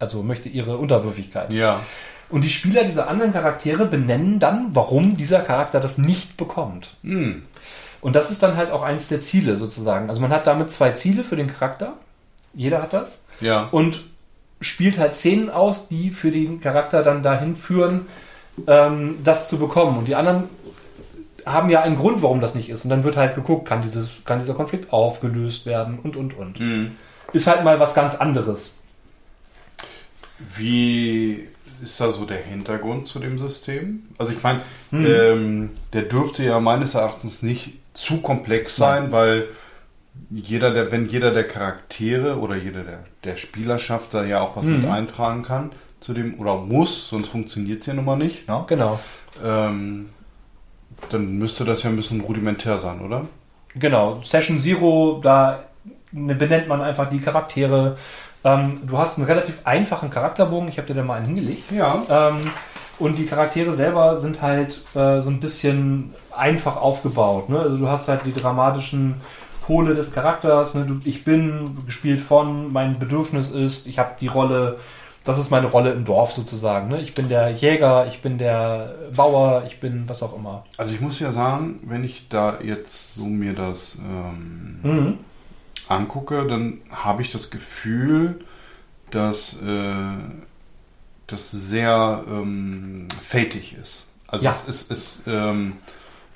[0.00, 1.52] Also möchte ihre Unterwürfigkeit.
[1.52, 1.80] Ja.
[2.28, 6.94] Und die Spieler dieser anderen Charaktere benennen dann, warum dieser Charakter das nicht bekommt.
[7.02, 7.42] Hm.
[8.00, 10.08] Und das ist dann halt auch eins der Ziele sozusagen.
[10.08, 11.94] Also man hat damit zwei Ziele für den Charakter.
[12.54, 13.20] Jeder hat das.
[13.40, 13.68] Ja.
[13.70, 14.02] Und
[14.60, 18.06] spielt halt Szenen aus, die für den Charakter dann dahin führen,
[18.66, 19.98] ähm, das zu bekommen.
[19.98, 20.44] Und die anderen
[21.46, 22.84] haben ja einen Grund, warum das nicht ist.
[22.84, 26.58] Und dann wird halt geguckt, kann, dieses, kann dieser Konflikt aufgelöst werden und, und, und.
[26.58, 26.92] Hm.
[27.32, 28.72] Ist halt mal was ganz anderes.
[30.56, 31.46] Wie
[31.82, 34.04] ist da so der Hintergrund zu dem System?
[34.18, 34.60] Also ich meine,
[34.90, 35.06] Hm.
[35.06, 39.48] ähm, der dürfte ja meines Erachtens nicht zu komplex sein, weil
[40.30, 44.64] jeder der, wenn jeder der Charaktere oder jeder der, der Spielerschaft da ja auch was
[44.64, 44.82] Mhm.
[44.82, 48.48] mit eintragen kann zu dem oder muss, sonst funktioniert es ja nun mal nicht.
[48.48, 48.98] Ja, genau.
[49.44, 50.10] Ähm,
[51.10, 53.26] dann müsste das ja ein bisschen rudimentär sein, oder?
[53.74, 55.64] Genau, Session Zero, da
[56.12, 57.96] ne- benennt man einfach die Charaktere.
[58.42, 61.70] Ähm, du hast einen relativ einfachen Charakterbogen, ich habe dir da mal einen hingelegt.
[61.70, 62.02] Ja.
[62.08, 62.40] Ähm,
[63.00, 67.48] und die Charaktere selber sind halt äh, so ein bisschen einfach aufgebaut.
[67.48, 67.58] Ne?
[67.58, 69.14] Also du hast halt die dramatischen
[69.66, 70.74] Pole des Charakters.
[70.74, 70.84] Ne?
[70.84, 74.78] Du, ich bin gespielt von, mein Bedürfnis ist, ich habe die Rolle,
[75.24, 76.88] das ist meine Rolle im Dorf sozusagen.
[76.88, 77.00] Ne?
[77.00, 80.64] Ich bin der Jäger, ich bin der Bauer, ich bin was auch immer.
[80.76, 85.18] Also ich muss ja sagen, wenn ich da jetzt so mir das ähm, Mhm.
[85.88, 88.40] angucke, dann habe ich das Gefühl,
[89.10, 89.94] dass äh,
[91.30, 94.06] das sehr ähm, fatig ist.
[94.28, 94.50] Also Ja.
[94.52, 95.74] es, es, es, ähm,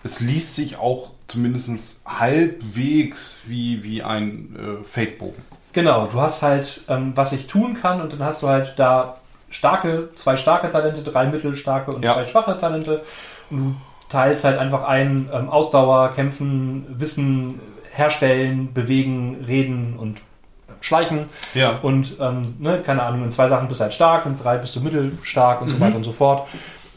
[0.02, 5.42] es liest sich auch zumindest halbwegs wie, wie ein äh, Fate-Bogen.
[5.72, 9.18] Genau, du hast halt, ähm, was ich tun kann und dann hast du halt da
[9.50, 12.14] starke, zwei starke Talente, drei mittelstarke und Ja.
[12.14, 13.02] drei schwache Talente.
[13.50, 13.76] Und du
[14.09, 17.61] teilst halt einfach ein ähm, Ausdauer, Kämpfen, Wissen,
[17.92, 20.18] Herstellen, Bewegen, Reden und
[20.85, 21.27] Schleichen.
[21.55, 21.79] Ja.
[21.83, 24.77] Und ähm, ne, keine Ahnung, in zwei Sachen bist du halt stark, in drei bist
[24.77, 26.47] du mittelstark und so weiter und so fort.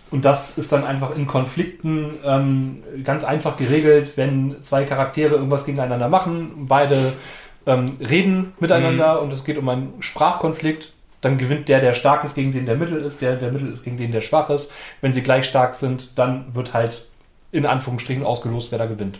[0.09, 5.65] Und das ist dann einfach in Konflikten ähm, ganz einfach geregelt, wenn zwei Charaktere irgendwas
[5.65, 7.13] gegeneinander machen, beide
[7.65, 12.35] ähm, reden miteinander und es geht um einen Sprachkonflikt, dann gewinnt der, der stark ist,
[12.35, 14.71] gegen den der mittel ist, der, der mittel ist, gegen den der schwach ist.
[15.01, 17.05] Wenn sie gleich stark sind, dann wird halt
[17.51, 19.19] in Anführungsstrichen ausgelost, wer da gewinnt.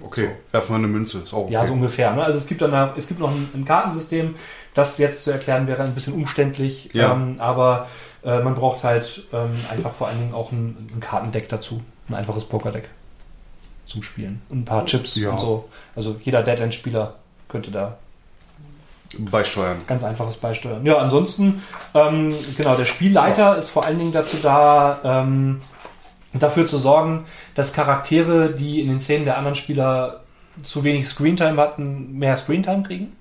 [0.00, 1.18] Okay, werfen wir eine Münze.
[1.18, 1.52] Ist auch okay.
[1.54, 2.12] Ja, so ungefähr.
[2.14, 2.24] Ne?
[2.24, 4.34] Also es gibt dann eine, es gibt noch ein, ein Kartensystem,
[4.74, 7.12] das jetzt zu erklären wäre ein bisschen umständlich, Ja.
[7.12, 7.88] ähm, aber
[8.24, 12.14] äh, man braucht halt ähm, einfach vor allen Dingen auch ein, ein Kartendeck dazu, ein
[12.14, 12.88] einfaches Pokerdeck
[13.86, 15.30] zum Spielen und ein paar Chips Ja.
[15.30, 15.68] und so.
[15.94, 17.14] Also jeder Deadland-Spieler
[17.48, 17.98] könnte da
[19.18, 19.76] Beisteuern.
[19.86, 20.86] ganz einfaches beisteuern.
[20.86, 25.60] Ja, ansonsten, ähm, genau, der Spielleiter ist vor allen Dingen dazu da, ähm,
[26.32, 30.20] dafür zu sorgen, dass Charaktere, die in den Szenen der anderen Spieler
[30.62, 33.16] zu wenig Screentime hatten, mehr Screentime kriegen.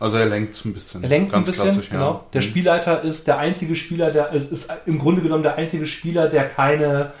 [0.00, 1.02] Also er lenkt es ein bisschen.
[1.02, 2.10] Er lenkt ein bisschen, genau.
[2.10, 2.20] ja.
[2.32, 2.46] Der Mhm.
[2.46, 6.48] Spielleiter ist der einzige Spieler, der ist, ist im Grunde genommen der einzige Spieler, der
[6.48, 7.12] keine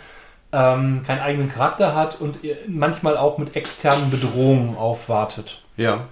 [0.54, 5.62] ähm, keinen eigenen Charakter hat und manchmal auch mit externen Bedrohungen aufwartet.
[5.76, 6.04] Ja.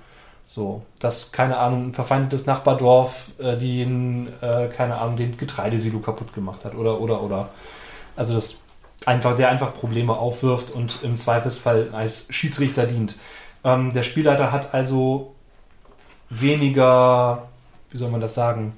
[0.45, 6.35] So, dass, keine Ahnung, ein verfeindetes Nachbardorf äh, den, äh, keine Ahnung, den Getreidesilo kaputt
[6.35, 7.51] gemacht hat oder, oder, oder.
[8.17, 8.61] Also das
[9.07, 13.17] einfach, der einfach Probleme aufwirft und im Zweifelsfall als Schiedsrichter dient.
[13.65, 15.35] Ähm, der Spielleiter hat also
[16.31, 17.49] weniger,
[17.91, 18.75] wie soll man das sagen,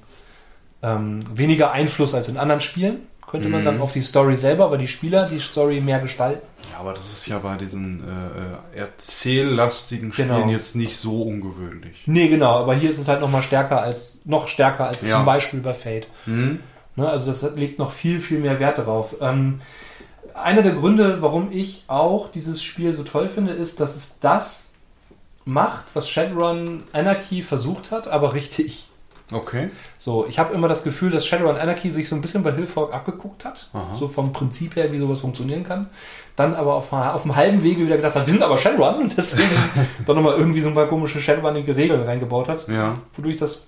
[0.83, 3.65] ähm, weniger Einfluss als in anderen Spielen, könnte man Mhm.
[3.65, 6.41] sagen, auf die Story selber, weil die Spieler die Story mehr gestalten.
[6.71, 10.49] Ja, aber das ist ja bei diesen äh, äh, erzähllastigen Spielen Genau.
[10.49, 12.03] jetzt nicht so ungewöhnlich.
[12.05, 15.15] Nee, genau, aber hier ist es halt noch mal stärker als, noch stärker als Ja.
[15.17, 16.07] zum Beispiel bei Fate.
[16.25, 16.59] Hm?
[16.97, 19.15] Ne, also das legt noch viel, viel mehr Wert darauf.
[19.21, 19.61] Ähm,
[20.35, 24.71] einer der Gründe, warum ich auch dieses Spiel so toll finde, ist, dass es das
[25.45, 28.87] macht, was Shadowrun Anarchy versucht hat, aber richtig.
[29.31, 29.69] Okay.
[29.97, 32.93] So, ich habe immer das Gefühl, dass Shadowrun Anarchy sich so ein bisschen bei Hillfork
[32.93, 33.95] abgeguckt hat, Aha.
[33.97, 35.87] so vom Prinzip her, wie sowas funktionieren kann.
[36.35, 39.13] Dann aber auf, auf dem halben Wege wieder gedacht hat, wir sind aber Shadowrun und
[39.17, 39.49] deswegen
[40.05, 42.97] doch nochmal irgendwie so ein paar komische Shadowrunige Regeln reingebaut hat Ja.
[43.15, 43.63] wodurch das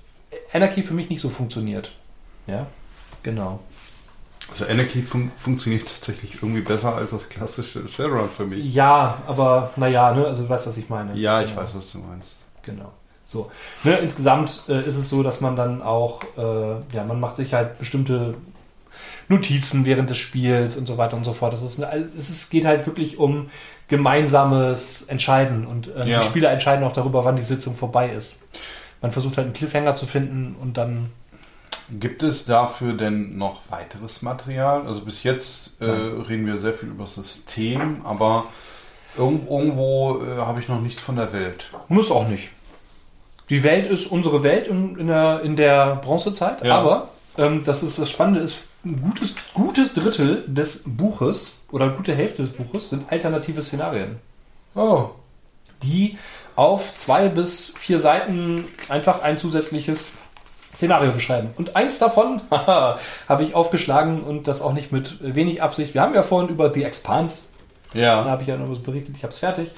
[0.53, 1.91] Anarchy für mich nicht so funktioniert.
[2.45, 2.67] Ja,
[3.23, 3.59] genau.
[4.49, 8.73] Also Anarchy fun funktioniert tatsächlich irgendwie besser als das klassische Shadowrun für mich.
[8.73, 11.13] Ja, aber naja, ne, also du weißt, was ich meine.
[11.15, 11.61] Ja, ich genau.
[11.61, 12.29] weiß, was du meinst.
[12.63, 12.91] Genau.
[13.25, 13.51] So.
[13.83, 17.53] Ne, insgesamt äh, ist es so, dass man dann auch, äh, ja, man macht sich
[17.53, 18.35] halt bestimmte
[19.27, 21.51] Notizen während des Spiels und so weiter und so fort.
[21.51, 23.49] Das ist, eine- es ist, geht halt wirklich um
[23.89, 26.21] gemeinsames Entscheiden und äh, Ja.
[26.21, 28.39] die Spieler entscheiden auch darüber, wann die Sitzung vorbei ist.
[29.01, 31.11] Man versucht halt einen Cliffhanger zu finden und dann
[31.89, 34.85] Gibt es dafür denn noch weiteres Material?
[34.87, 38.45] Also bis jetzt äh, reden wir sehr viel über das System, aber
[39.17, 41.69] irg irgendwo äh, habe ich noch nichts von der Welt.
[41.87, 42.49] Muss auch nicht.
[43.49, 46.79] Die Welt ist unsere Welt in, in, der, in der Bronzezeit, Ja.
[46.79, 52.13] aber ähm, das ist das Spannende ist, ein gutes, gutes Drittel des Buches oder gute
[52.13, 54.17] Hälfte des Buches sind alternative Szenarien,
[54.75, 55.11] Oh.
[55.83, 56.17] die
[56.57, 60.13] auf zwei bis vier Seiten einfach ein zusätzliches
[60.77, 61.49] Szenario beschreiben.
[61.57, 65.93] Und eins davon habe ich aufgeschlagen und das auch nicht mit wenig Absicht.
[65.93, 67.41] Wir haben ja vorhin über The Expanse
[67.93, 68.25] da Ja.
[68.25, 69.71] habe ich ja noch was berichtet, ich habe es fertig,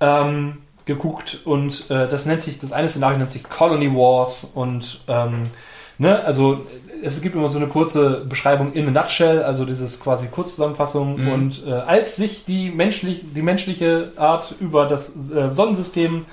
[0.00, 5.00] ähm, geguckt und äh, das nennt sich, das eine Szenario nennt sich Colony Wars und
[5.06, 5.50] ähm,
[5.98, 6.66] ne, also
[7.04, 11.28] es gibt immer so eine kurze Beschreibung in a nutshell, also dieses quasi Kurzzusammenfassung Mhm.
[11.32, 16.24] und äh, als sich die, menschlich, die menschliche Art über das äh, Sonnensystem äh,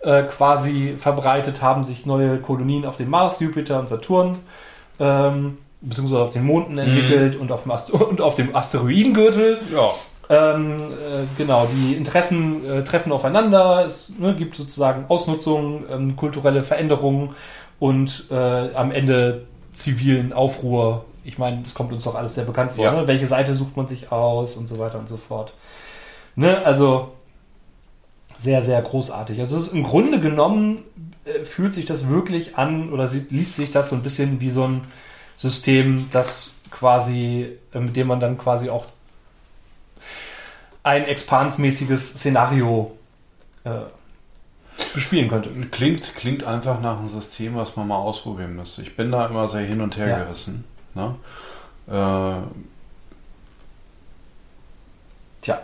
[0.00, 4.38] quasi verbreitet, haben sich neue Kolonien auf dem Mars, Jupiter und Saturn
[5.00, 9.90] ähm, beziehungsweise auf den Monden entwickelt und, auf dem Aster und auf dem Asteroidengürtel Ja.
[10.28, 13.84] ähm, äh, genau, die Interessen äh, treffen aufeinander.
[13.86, 17.34] Es ne, gibt sozusagen Ausnutzung, ähm, kulturelle Veränderungen
[17.78, 21.04] und äh, am Ende zivilen Aufruhr.
[21.24, 22.84] Ich meine, das kommt uns doch alles sehr bekannt vor.
[22.84, 22.92] Ja.
[22.92, 23.06] Ne?
[23.06, 25.52] Welche Seite sucht man sich aus und so weiter und so fort.
[26.34, 26.64] Ne?
[26.64, 27.12] Also
[28.38, 29.40] sehr, sehr großartig.
[29.40, 30.82] Also ist im Grunde genommen
[31.24, 34.50] äh, fühlt sich das wirklich an oder sieht, liest sich das so ein bisschen wie
[34.50, 34.82] so ein
[35.36, 38.86] System, das quasi, äh, mit dem man dann quasi auch
[40.82, 42.96] ein expansmäßiges Szenario
[43.64, 43.70] äh,
[44.94, 45.50] bespielen könnte.
[45.70, 48.82] Klingt, klingt einfach nach einem System, was man mal ausprobieren müsste.
[48.82, 50.18] Ich bin da immer sehr hin und her Ja.
[50.18, 50.64] gerissen.
[50.94, 51.14] Ne?
[51.88, 52.46] Äh,
[55.42, 55.60] Tja.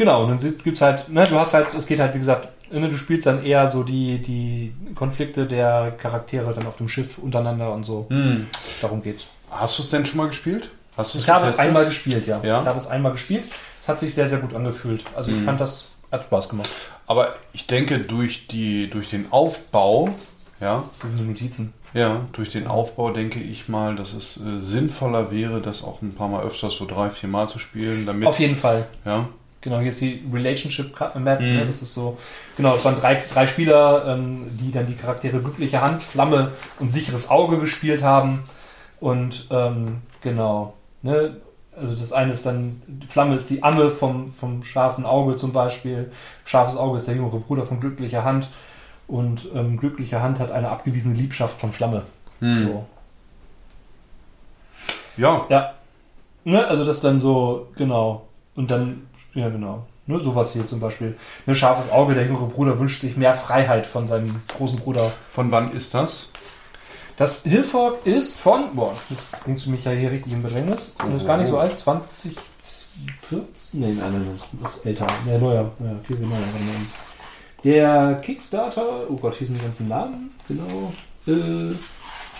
[0.00, 2.48] Genau, und dann gibt es halt, ne, du hast halt, es geht halt, wie gesagt,
[2.72, 7.18] ne, du spielst dann eher so die, die Konflikte der Charaktere dann auf dem Schiff
[7.18, 8.06] untereinander und so.
[8.08, 8.46] hm.
[8.80, 9.28] Darum geht's.
[9.50, 10.70] Hast du es denn schon mal gespielt?
[10.96, 12.40] Hast Ich habe es einmal gespielt, ja.
[12.42, 12.62] Ja?
[12.62, 13.44] Ich habe es einmal gespielt.
[13.82, 15.04] Es hat sich sehr, sehr gut angefühlt.
[15.14, 15.44] Also ich Mhm.
[15.44, 16.70] fand das, hat Spaß gemacht.
[17.06, 20.08] Aber ich denke, durch, die, durch den Aufbau,
[20.62, 21.74] ja, Diese Notizen.
[21.92, 26.14] ja, durch den Aufbau denke ich mal, dass es äh, sinnvoller wäre, das auch ein
[26.14, 28.86] paar Mal öfters, so drei, vier Mal zu spielen, damit, Auf jeden Fall.
[29.04, 29.28] ja,
[29.62, 31.40] Genau, hier ist die Relationship Map.
[31.40, 31.56] Mhm.
[31.56, 31.66] Ne?
[31.66, 32.18] Das ist so,
[32.56, 36.90] genau, es waren drei, drei Spieler, ähm, die dann die Charaktere glückliche Hand, Flamme und
[36.90, 38.44] sicheres Auge gespielt haben.
[39.00, 41.36] Und ähm, genau, ne?
[41.76, 46.10] Also das eine ist dann, Flamme ist die Amme vom, vom scharfen Auge zum Beispiel.
[46.44, 48.50] Scharfes Auge ist der jüngere Bruder von glücklicher Hand.
[49.06, 52.02] Und ähm, glückliche Hand hat eine abgewiesene Liebschaft von Flamme.
[52.40, 52.66] Hm.
[52.66, 52.86] So.
[55.16, 55.74] ja, Ja.
[56.44, 58.26] Ne, also das dann so, genau.
[58.54, 59.86] Und dann, ja genau.
[60.06, 61.16] Ne, sowas hier zum Beispiel.
[61.46, 65.12] Ein scharfes Auge, der jüngere Bruder wünscht sich mehr Freiheit von seinem großen Bruder.
[65.30, 66.28] von wann ist das?
[67.16, 70.96] Das Hillfork ist von, boah, jetzt bringst du mich ja hier richtig in Bedrängnis.
[71.04, 73.78] Und ist gar nicht so alt, 2014?
[73.78, 75.06] Nee, nein, nein, das ist älter.
[75.28, 76.38] Ja, neuer, ja, viel, viel neuer.
[77.62, 80.92] Der Kickstarter, oh Gott, hier sind die ganzen Namen, genau.
[81.26, 81.74] Äh,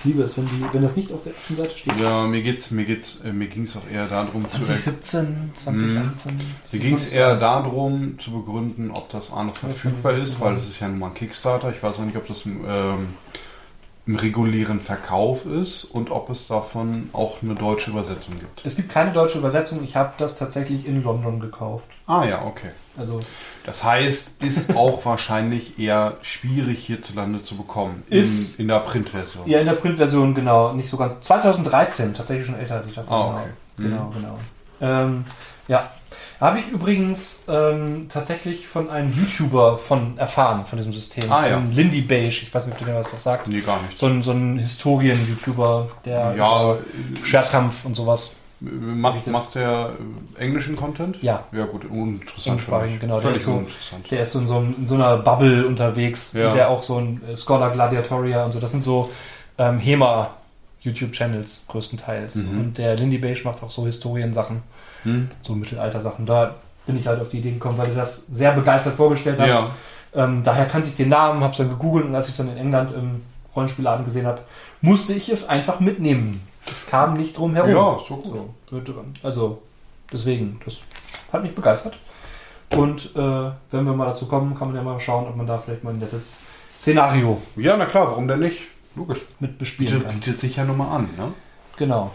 [0.00, 1.98] ich liebe es, wenn, die, wenn das nicht auf der ersten Seite steht.
[2.00, 6.40] Ja, mir geht's, mir geht's, äh, mir ging's auch eher darum zu, er- 2017, 2018.
[6.70, 10.54] Das mir noch nicht eher darum zu begründen, ob das A noch verfügbar ist, weil
[10.54, 11.70] das ist ja nun mal ein Kickstarter.
[11.70, 13.08] Ich weiß auch nicht, ob das im, ähm,
[14.06, 18.64] im regulären Verkauf ist und ob es davon auch eine deutsche Übersetzung gibt.
[18.64, 19.84] Es gibt keine deutsche Übersetzung.
[19.84, 21.86] Ich habe das tatsächlich in London gekauft.
[22.06, 22.70] Ah ja, okay.
[23.00, 23.20] Also
[23.64, 28.02] Das heißt, ist auch wahrscheinlich eher schwierig hierzulande zu bekommen.
[28.08, 29.48] Ist- in, in der Printversion.
[29.48, 31.20] ja in der Printversion genau nicht so ganz.
[31.20, 33.10] 2013 tatsächlich schon älter als ich dachte.
[33.10, 33.38] Ah, genau.
[33.38, 33.50] okay.
[33.78, 34.38] Genau, genau.
[34.82, 35.24] Ähm,
[35.68, 35.90] ja,
[36.40, 41.30] habe ich übrigens ähm, tatsächlich von einem YouTuber von erfahren von diesem System.
[41.30, 41.62] Ah, ja.
[41.72, 42.28] Lindy Beige.
[42.42, 43.46] Ich weiß nicht, ob du dir was, was sagt.
[43.46, 43.96] Nee, gar nicht.
[43.98, 46.78] So ein, so ein Historien-YouTuber, der Ja, über
[47.24, 48.34] Schwertkampf und sowas.
[48.62, 48.64] Äh,
[49.30, 49.90] macht, der
[50.38, 51.22] äh, englischen Content?
[51.22, 51.44] Ja.
[51.52, 52.56] Ja, gut, uninteressant.
[52.82, 53.00] mich.
[53.00, 54.10] genau, der Völlig ist so- uninteressant.
[54.10, 56.52] Der ist so in so, in so einer Bubble unterwegs, Ja.
[56.52, 58.60] der auch so ein äh, Scholar Gladiatoria und so.
[58.60, 59.10] Das sind so
[59.58, 60.30] ähm, HEMA
[60.82, 62.36] YouTube-Channels größtenteils.
[62.36, 62.60] Mhm.
[62.60, 64.62] Und der Lindy Beige macht auch so Historiensachen,
[65.02, 65.28] Hm?
[65.42, 66.26] so Mittelalter-Sachen.
[66.26, 69.48] Da bin ich halt auf die Idee gekommen, weil er das sehr begeistert vorgestellt hat.
[69.48, 69.70] Ja.
[70.14, 72.50] Ähm, daher kannte ich den Namen, habe es dann gegoogelt und als ich es dann
[72.50, 73.20] in England im
[73.54, 74.40] Rollenspielladen gesehen habe,
[74.80, 76.40] musste ich es einfach mitnehmen.
[76.88, 77.70] Kam nicht drum herum.
[77.70, 78.50] Ja, so gut.
[78.70, 78.90] So, wird
[79.22, 79.62] also
[80.12, 80.82] deswegen, das
[81.32, 81.98] hat mich begeistert.
[82.76, 85.58] Und äh, wenn wir mal dazu kommen, kann man ja mal schauen, ob man da
[85.58, 86.36] vielleicht mal ein nettes
[86.78, 88.62] Szenario Ja, na klar, warum denn nicht?
[88.96, 89.20] Logisch.
[89.38, 90.20] mit bespielen Bietet, kann.
[90.20, 91.32] bietet sich ja nun mal an, ne?
[91.76, 92.10] Genau.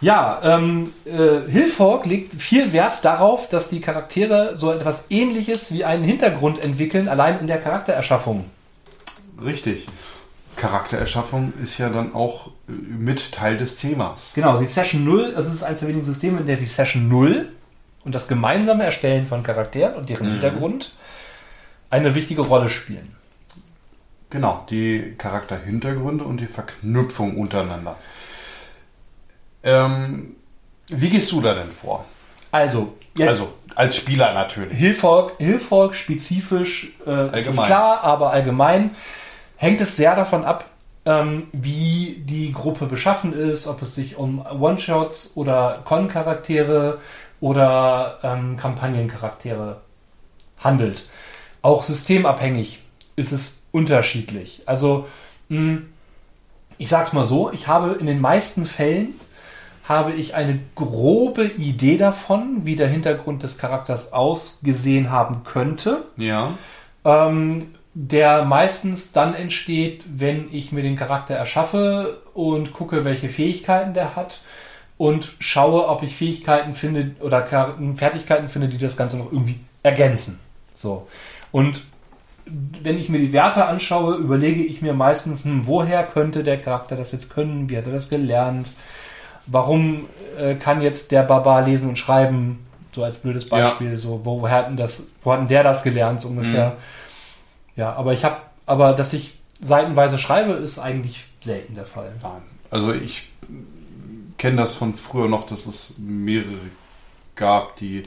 [0.00, 5.84] Ja, ähm, äh, Hilfork legt viel Wert darauf, dass die Charaktere so etwas ähnliches wie
[5.84, 8.46] einen Hintergrund entwickeln, allein in der Charaktererschaffung.
[9.44, 9.86] Richtig.
[10.60, 14.32] Charaktererschaffung ist ja dann auch äh, mit Teil des Themas.
[14.34, 17.48] Genau, die Session 0, das ist eines der wenigen Systeme, in der die Session 0
[18.04, 20.92] und das gemeinsame Erstellen von Charakteren und deren Hintergrund
[21.88, 23.16] eine wichtige Rolle spielen.
[24.28, 27.96] Genau, die Charakterhintergründe und die Verknüpfung untereinander.
[29.64, 30.36] Ähm,
[30.88, 32.04] wie gehst du da denn vor?
[32.52, 34.76] Also, jetzt Also als Spieler natürlich.
[34.76, 38.90] Hilfolk, Hilfolk spezifisch, äh, es ist klar, aber allgemein
[39.60, 40.64] hängt es sehr davon ab,
[41.04, 46.98] ähm, wie die Gruppe beschaffen ist, ob es sich um One-Shots oder Con-Charaktere
[47.40, 49.82] oder ähm, Kampagnencharaktere
[50.58, 51.04] handelt.
[51.60, 52.80] Auch systemabhängig
[53.16, 54.62] ist es unterschiedlich.
[54.64, 55.06] Also,
[55.50, 55.82] mh,
[56.78, 59.08] ich sag's mal so, ich habe in den meisten Fällen
[59.84, 66.54] habe ich eine grobe Idee davon, wie der Hintergrund des Charakters ausgesehen haben könnte, Ja.
[67.04, 73.94] ähm, der meistens dann entsteht, wenn ich mir den Charakter erschaffe und gucke, welche Fähigkeiten
[73.94, 74.40] der hat
[74.96, 77.46] und schaue, ob ich Fähigkeiten finde oder
[77.96, 80.38] Fertigkeiten finde, die das Ganze noch irgendwie ergänzen.
[80.74, 81.08] So.
[81.50, 81.82] Und
[82.82, 86.96] wenn ich mir die Werte anschaue, überlege ich mir meistens, hm, woher könnte der Charakter
[86.96, 87.68] das jetzt können?
[87.68, 88.68] Wie hat er das gelernt?
[89.46, 90.06] Warum
[90.38, 92.66] äh, kann jetzt der Barbar lesen und schreiben?
[92.92, 93.96] So als blödes Beispiel.
[93.96, 96.76] So, wo, woher hat denn das, wo hat denn der das gelernt, so ungefähr?
[97.76, 102.12] Ja, aber ich habe, aber dass ich seitenweise schreibe, ist eigentlich selten der Fall.
[102.22, 102.42] Nein.
[102.70, 103.28] Also ich
[104.38, 106.58] kenne das von früher noch, dass es mehrere
[107.36, 108.02] gab, die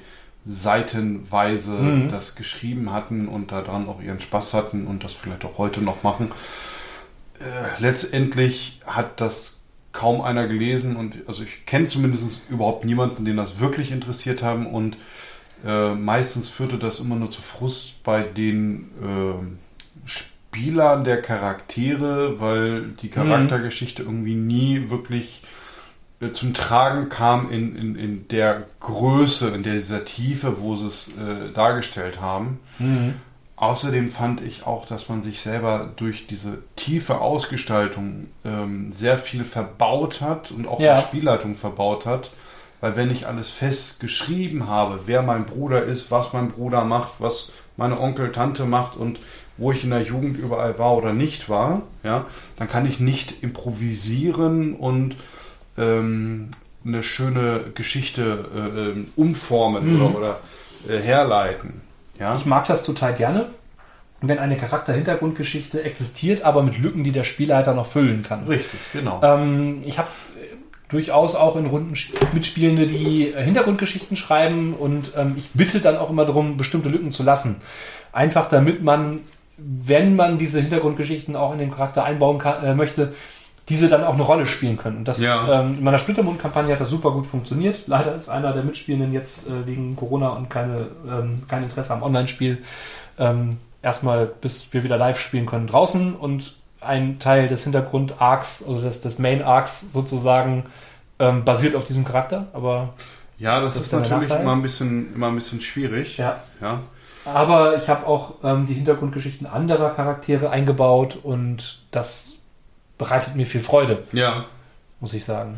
[0.46, 2.10] seitenweise Mhm.
[2.12, 6.04] das geschrieben hatten und daran auch ihren Spaß hatten und das vielleicht auch heute noch
[6.04, 6.32] machen.
[7.40, 13.38] Äh, letztendlich hat das kaum einer gelesen und also ich kenne zumindest überhaupt niemanden, den
[13.38, 14.98] das wirklich interessiert haben und
[15.66, 22.90] äh, meistens führte das immer nur zu Frust bei den äh, Spielern der Charaktere, weil
[23.02, 25.42] die Charaktergeschichte irgendwie nie wirklich
[26.22, 31.08] äh, zum Tragen kam in, in, in der Größe, in dieser Tiefe, wo sie es
[31.10, 32.60] äh, dargestellt haben.
[33.56, 39.46] Außerdem fand ich auch, dass man sich selber durch diese tiefe Ausgestaltung ähm, sehr viel
[39.46, 40.96] verbaut hat und auch Ja.
[41.00, 42.32] die Spielleitung verbaut hat.
[42.84, 47.14] Weil wenn ich alles fest geschrieben habe, wer mein Bruder ist, was mein Bruder macht,
[47.20, 49.22] was meine Onkel, Tante macht und
[49.56, 52.26] wo ich in der Jugend überall war oder nicht war, ja,
[52.58, 55.16] dann kann ich nicht improvisieren und
[55.78, 56.50] ähm,
[56.86, 60.40] eine schöne Geschichte äh, ähm, umformen oder, oder
[60.90, 61.80] äh, herleiten.
[62.20, 62.36] Ja?
[62.36, 63.48] Ich mag das total gerne,
[64.20, 68.46] wenn eine Charakter-Hintergrundgeschichte existiert, aber mit Lücken, die der Spielleiter noch füllen kann.
[68.46, 69.22] Richtig, genau.
[69.24, 70.10] Ähm, ich habe
[70.94, 75.98] durchaus auch in Runden Sp- Mitspielende, die äh, Hintergrundgeschichten schreiben und ähm, ich bitte dann
[75.98, 77.58] auch immer darum, bestimmte Lücken zu lassen.
[78.14, 79.20] Einfach damit man,
[79.58, 83.14] wenn man diese Hintergrundgeschichten auch in den Charakter einbauen kann, äh, möchte,
[83.70, 84.98] diese dann auch eine Rolle spielen können.
[84.98, 85.62] Und das Ja.
[85.62, 87.84] ähm, in meiner Splittermund-Kampagne hat das super gut funktioniert.
[87.88, 92.04] Leider ist einer der Mitspielenden jetzt äh, wegen Corona und keine, ähm, kein Interesse am
[92.04, 92.62] Online-Spiel
[93.20, 93.52] ähm,
[93.82, 99.02] erstmal, bis wir wieder live spielen können, draußen und ein Teil des Hintergrund-Arcs, also des,
[99.02, 100.66] des Main-Arcs sozusagen,
[101.20, 102.48] ähm, basiert auf diesem Charakter.
[102.54, 102.94] Aber,
[103.38, 104.42] ja, das, das ist natürlich Nachteil.
[104.42, 106.18] immer ein bisschen, immer ein bisschen schwierig.
[106.18, 106.42] ja.
[106.62, 106.82] Ja.
[107.26, 112.34] aber ich habe auch ähm, die Hintergrundgeschichten anderer Charaktere eingebaut und das
[112.98, 114.46] bereitet mir viel Freude, ja.
[115.00, 115.58] muss ich sagen.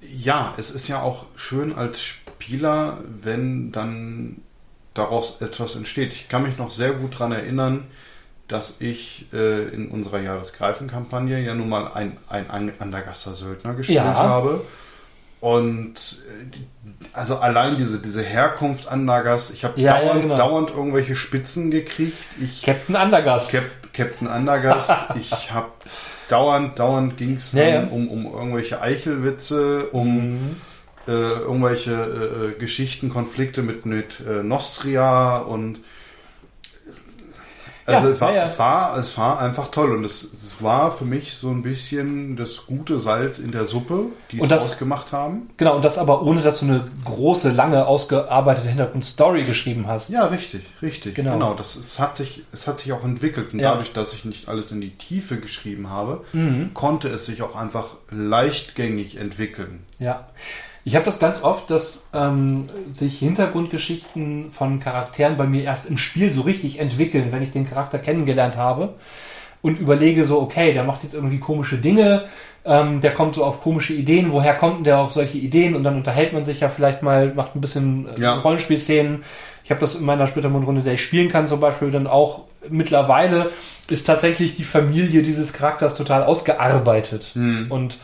[0.00, 4.42] Ja, es ist ja auch schön als Spieler, wenn dann
[4.94, 6.12] daraus etwas entsteht.
[6.12, 7.84] Ich kann mich noch sehr gut daran erinnern,
[8.48, 13.96] dass ich äh, in unserer Jahresgreifen-Kampagne ja nun mal ein, ein An- Andergaster Söldner gespielt
[13.98, 14.14] Ja.
[14.16, 14.60] habe.
[15.40, 15.94] Und
[16.28, 16.56] äh,
[17.12, 20.36] also allein diese, diese Herkunft Andergast, ich habe Ja, ja, dauernd, genau.
[20.36, 22.26] dauernd irgendwelche Spitzen gekriegt.
[22.40, 23.50] Ich Captain Andergast.
[23.50, 24.90] Cap Captain Andergast.
[25.20, 25.68] ich habe
[26.28, 27.82] dauernd, dauernd ging es Ja, ja.
[27.88, 30.56] um, um irgendwelche Eichelwitze, um Mhm.
[31.08, 35.80] äh, irgendwelche äh, äh, Geschichten, Konflikte mit, mit äh, Nostria und
[37.92, 41.04] also Ja, es, war, ja, war, es war einfach toll und es, es war für
[41.04, 45.12] mich so ein bisschen das gute Salz in der Suppe, die es Und das- ausgemacht
[45.12, 45.50] haben.
[45.56, 50.10] Genau, und das aber ohne, dass du eine große, lange, ausgearbeitete Hintergrundstory geschrieben hast.
[50.10, 51.14] Ja, richtig, richtig.
[51.14, 51.32] Genau.
[51.32, 51.54] Genau.
[51.54, 53.52] das, es, hat sich, es hat sich auch entwickelt.
[53.52, 53.72] Und Ja.
[53.72, 56.74] dadurch, dass ich nicht alles in die Tiefe geschrieben habe, Mhm.
[56.74, 59.84] konnte es sich auch einfach leichtgängig entwickeln.
[59.98, 60.26] Ja.
[60.84, 65.96] Ich habe das ganz oft, dass ähm, sich Hintergrundgeschichten von Charakteren bei mir erst im
[65.96, 68.94] Spiel so richtig entwickeln, wenn ich den Charakter kennengelernt habe.
[69.62, 72.24] und überlege so, okay, der macht jetzt irgendwie komische Dinge,
[72.64, 75.84] ähm, der kommt so auf komische Ideen, woher kommt denn der auf solche Ideen und
[75.84, 78.38] dann unterhält man sich ja vielleicht mal, macht ein bisschen äh, Ja.
[78.40, 79.22] Rollenspielszenen.
[79.62, 83.50] Ich habe das in meiner Splittermund-Runde, der ich spielen kann, zum Beispiel dann auch mittlerweile
[83.88, 87.30] ist tatsächlich die Familie dieses Charakters total ausgearbeitet.
[87.70, 87.98] Und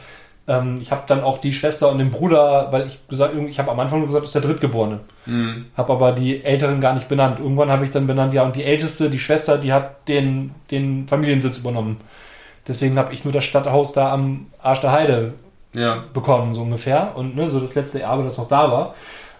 [0.48, 3.70] ähm, ich habe dann auch die Schwester und den Bruder, weil ich gesagt, ich habe
[3.70, 5.00] am Anfang nur gesagt, das ist der Drittgeborene.
[5.76, 7.38] Habe aber die Älteren gar nicht benannt.
[7.38, 11.06] Irgendwann habe ich dann benannt, ja, und die Älteste, die Schwester, die hat den, den
[11.06, 11.98] Familiensitz übernommen.
[12.66, 15.34] Deswegen habe ich nur das Stadthaus da am Arsch der Heide
[15.74, 16.04] Ja.
[16.14, 17.12] bekommen, so ungefähr.
[17.14, 18.94] Und ne, so das letzte Erbe, das noch da war.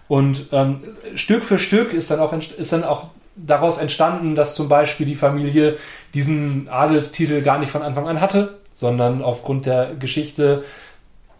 [0.07, 0.79] Und ähm,
[1.15, 5.15] Stück für Stück ist dann, auch, ist dann auch daraus entstanden, dass zum Beispiel die
[5.15, 5.77] Familie
[6.13, 10.63] diesen Adelstitel gar nicht von Anfang an hatte, sondern aufgrund der Geschichte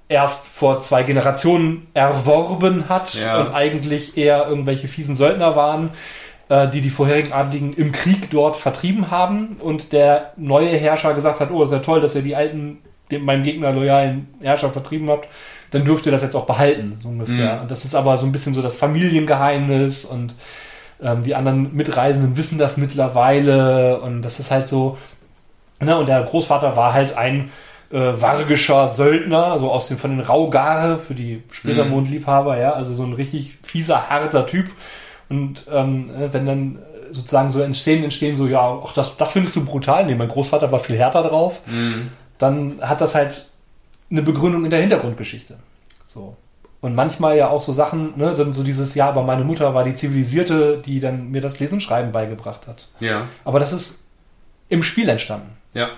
[0.09, 3.39] erst vor zwei Generationen erworben hat Ja.
[3.41, 5.91] und eigentlich eher irgendwelche fiesen Söldner waren,
[6.49, 11.39] äh, die die vorherigen Adligen im Krieg dort vertrieben haben und der neue Herrscher gesagt
[11.39, 12.79] hat, oh, ist ja toll, dass ihr die alten,
[13.11, 15.27] dem, meinem Gegner loyalen Herrscher vertrieben habt,
[15.71, 17.57] dann dürft ihr das jetzt auch behalten, so ungefähr.
[17.57, 17.61] Mhm.
[17.61, 20.33] Und das ist aber so ein bisschen so das Familiengeheimnis und
[21.03, 24.97] ähm, die anderen Mitreisenden wissen das mittlerweile und das ist halt so,
[25.79, 27.51] ne, und der Großvater war halt ein
[27.91, 33.03] äh, wargischer Söldner, so aus den, von den Raugarde für die Splittermond-Liebhaber, ja, also so
[33.03, 34.67] ein richtig fieser, harter Typ.
[35.29, 36.79] Und ähm, äh, wenn dann
[37.11, 40.71] sozusagen so Szenen entstehen, so, ja, ach, das, das findest du brutal, nee, mein Großvater
[40.71, 41.61] war viel härter drauf,
[42.37, 43.49] dann hat das halt
[44.11, 45.57] eine Begründung in der Hintergrundgeschichte.
[46.03, 46.35] So.
[46.81, 49.83] Und manchmal ja auch so Sachen, ne, dann so dieses, ja, aber meine Mutter war
[49.83, 52.87] die Zivilisierte, die dann mir das Lesen und Schreiben beigebracht hat.
[52.99, 53.27] Ja.
[53.43, 54.03] Aber das ist
[54.69, 55.57] im Spiel entstanden.
[55.73, 55.89] Ja.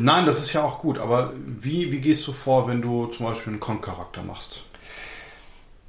[0.00, 3.26] Nein, das ist ja auch gut, aber wie, wie gehst du vor, wenn du zum
[3.26, 4.62] Beispiel einen Con-Charakter machst?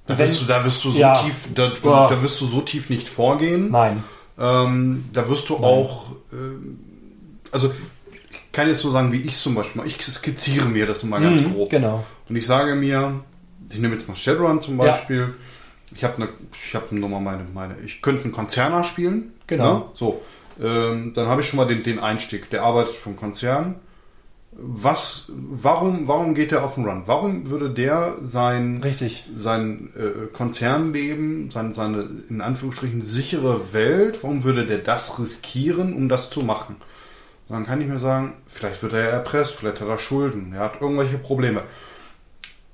[0.08, 1.22] Da Wenn- wirst du, da wirst du so Ja.
[1.24, 2.08] tief, da, Ja.
[2.08, 3.70] da wirst du so tief nicht vorgehen.
[3.72, 4.04] Nein.
[4.40, 6.80] Ähm, da wirst du auch, ähm,
[7.52, 7.72] also
[8.32, 9.90] ich kann jetzt so sagen, wie ich zum Beispiel, mache.
[9.90, 11.70] ich skizziere mir das mal ganz Mhm, grob.
[11.70, 12.04] Genau.
[12.28, 13.20] Und ich sage mir,
[13.70, 14.86] ich nehme jetzt mal Shadowrun zum Ja.
[14.92, 15.36] Beispiel.
[15.96, 16.30] Ich habe eine,
[16.68, 19.34] ich habe nochmal meine, meine, ich könnte einen Konzerner spielen.
[19.46, 19.74] Genau.
[19.78, 19.84] Ne?
[19.94, 20.22] So,
[20.62, 22.50] ähm, dann habe ich schon mal den, den Einstieg.
[22.50, 23.76] Der arbeitet vom Konzern.
[24.62, 27.04] Was, warum, warum geht der auf den Run?
[27.06, 29.26] Warum würde der sein, Richtig.
[29.34, 36.10] sein äh, Konzernleben, sein, seine in Anführungsstrichen sichere Welt, warum würde der das riskieren, um
[36.10, 36.76] das zu machen?
[37.48, 40.54] Und dann kann ich mir sagen, vielleicht wird er ja erpresst, vielleicht hat er Schulden,
[40.54, 41.64] er hat irgendwelche Probleme.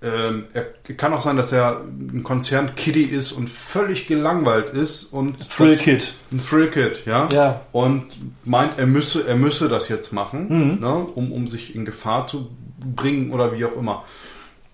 [0.06, 0.64] Ähm, er
[0.96, 5.80] kann auch sein, dass er ein Konzern-Kiddie ist und völlig gelangweilt ist und Thrill das-
[5.80, 6.14] Kid.
[6.32, 7.28] ein Thrill Kid, ja?
[7.34, 7.62] Ja.
[7.72, 8.06] Und
[8.44, 10.80] meint, er müsse, er müsse das jetzt machen, Mhm.
[10.80, 10.94] ne?
[11.16, 12.52] um, um sich in Gefahr zu
[12.96, 14.04] bringen oder wie auch immer.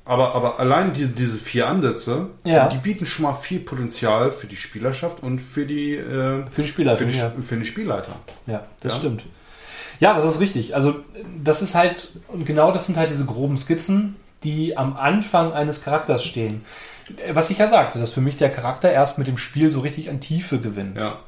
[0.03, 2.67] Aber, aber allein diese, diese vier Ansätze, Ja.
[2.67, 6.67] die bieten schon mal viel Potenzial für die Spielerschaft und für die, äh, Für die
[6.67, 7.31] Spielleitung, für die, ja.
[7.47, 8.15] für die Spielleiter.
[8.47, 8.99] Ja, das Ja.
[8.99, 9.23] stimmt.
[10.01, 10.75] Ja, das ist richtig.
[10.75, 10.95] Also
[11.41, 15.83] das ist halt, und genau das sind halt diese groben Skizzen, die am Anfang eines
[15.83, 16.65] Charakters stehen.
[17.31, 20.09] Was ich ja sagte, dass für mich der Charakter erst mit dem Spiel so richtig
[20.09, 20.97] an Tiefe gewinnt.
[20.97, 21.19] Ja.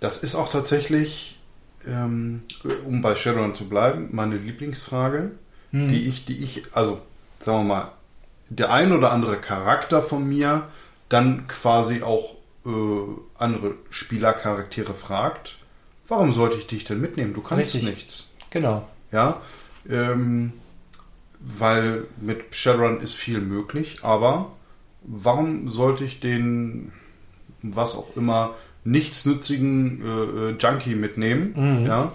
[0.00, 1.38] Das ist auch tatsächlich,
[1.86, 2.42] ähm,
[2.86, 5.32] um bei Shadowrun zu bleiben, meine Lieblingsfrage,
[5.70, 5.88] Hm.
[5.88, 7.00] die ich, die ich, also
[7.38, 7.92] sagen wir mal,
[8.48, 10.62] der ein oder andere Charakter von mir
[11.08, 12.70] dann quasi auch äh,
[13.38, 15.56] andere Spielercharaktere fragt,
[16.08, 17.34] warum sollte ich dich denn mitnehmen?
[17.34, 17.82] Du kannst Richtig.
[17.84, 18.28] nichts.
[18.50, 18.86] Genau.
[19.12, 19.40] Ja,
[19.88, 20.52] ähm,
[21.40, 24.52] weil mit Shadowrun ist viel möglich, aber
[25.02, 26.92] warum sollte ich den,
[27.62, 28.50] was auch immer,
[28.84, 31.86] nichtsnützigen äh, äh, Junkie mitnehmen, Mhm.
[31.86, 32.12] ja,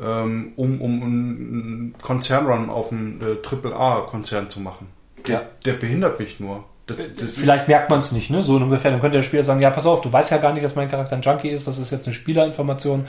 [0.00, 4.88] ähm, um, um einen Konzernrun auf einen äh, AAA-Konzern zu machen?
[5.26, 5.42] Der, Ja.
[5.64, 6.64] der behindert mich nur.
[6.86, 8.42] Das, das Vielleicht merkt man es nicht, ne?
[8.42, 8.90] So ungefähr.
[8.90, 10.90] Dann könnte der Spieler sagen, ja, pass auf, du weißt ja gar nicht, dass mein
[10.90, 13.04] Charakter ein Junkie ist, das ist jetzt eine Spielerinformation.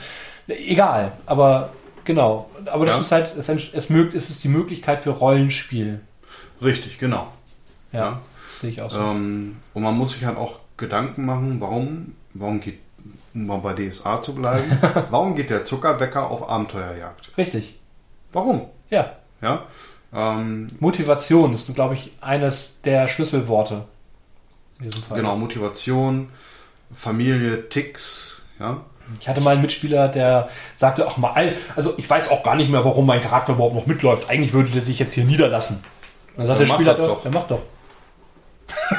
[0.47, 1.69] Egal, aber
[2.05, 2.49] genau.
[2.65, 3.01] Aber das Ja.
[3.01, 6.01] ist halt, es, es, es ist die Möglichkeit für Rollenspiel.
[6.61, 7.31] richtig, genau.
[7.91, 8.21] Ja, Ja.
[8.61, 8.99] sehe ich auch so.
[8.99, 12.79] Ähm, und man muss sich halt auch Gedanken machen, warum, warum geht,
[13.33, 14.77] um mal bei DSA zu bleiben,
[15.09, 17.31] warum geht der Zuckerbäcker auf Abenteuerjagd?
[17.37, 17.75] Richtig.
[18.31, 18.67] Warum?
[18.89, 19.13] Ja.
[19.41, 19.63] Ja,
[20.13, 23.85] ähm, Motivation ist, glaube ich, eines der Schlüsselworte
[24.79, 25.17] in diesem Fall.
[25.17, 26.29] genau, Motivation,
[26.95, 28.81] Familie, Ticks, ja.
[29.19, 32.69] Ich hatte mal einen Mitspieler, der sagte, ach mal, also ich weiß auch gar nicht
[32.71, 34.29] mehr, warum mein Charakter überhaupt noch mitläuft.
[34.29, 35.83] Eigentlich würde der sich jetzt hier niederlassen.
[36.37, 37.23] Dann sagt Dann der Spieler, das doch.
[37.23, 37.61] dann mach doch.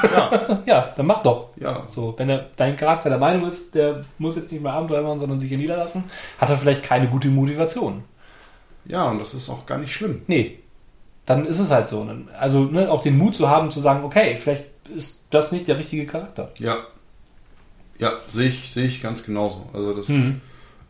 [0.03, 1.49] Ja, Ja, dann mach doch.
[1.57, 5.03] ja, So, wenn er, dein Charakter der Meinung ist, der muss jetzt nicht mehr Abenteuer
[5.03, 6.05] machen, sondern sich hier niederlassen,
[6.39, 8.05] hat er vielleicht keine gute Motivation.
[8.85, 10.23] ja, und das ist auch gar nicht schlimm.
[10.27, 10.59] Nee,
[11.27, 12.07] dann ist es halt so.
[12.39, 15.79] Also ne, auch den Mut zu haben, zu sagen, okay, vielleicht ist das nicht der
[15.79, 16.51] richtige Charakter.
[16.59, 16.77] Ja,
[17.99, 19.69] ja, sehe ich, sehe ich ganz genauso.
[19.73, 20.41] Also das, Mhm.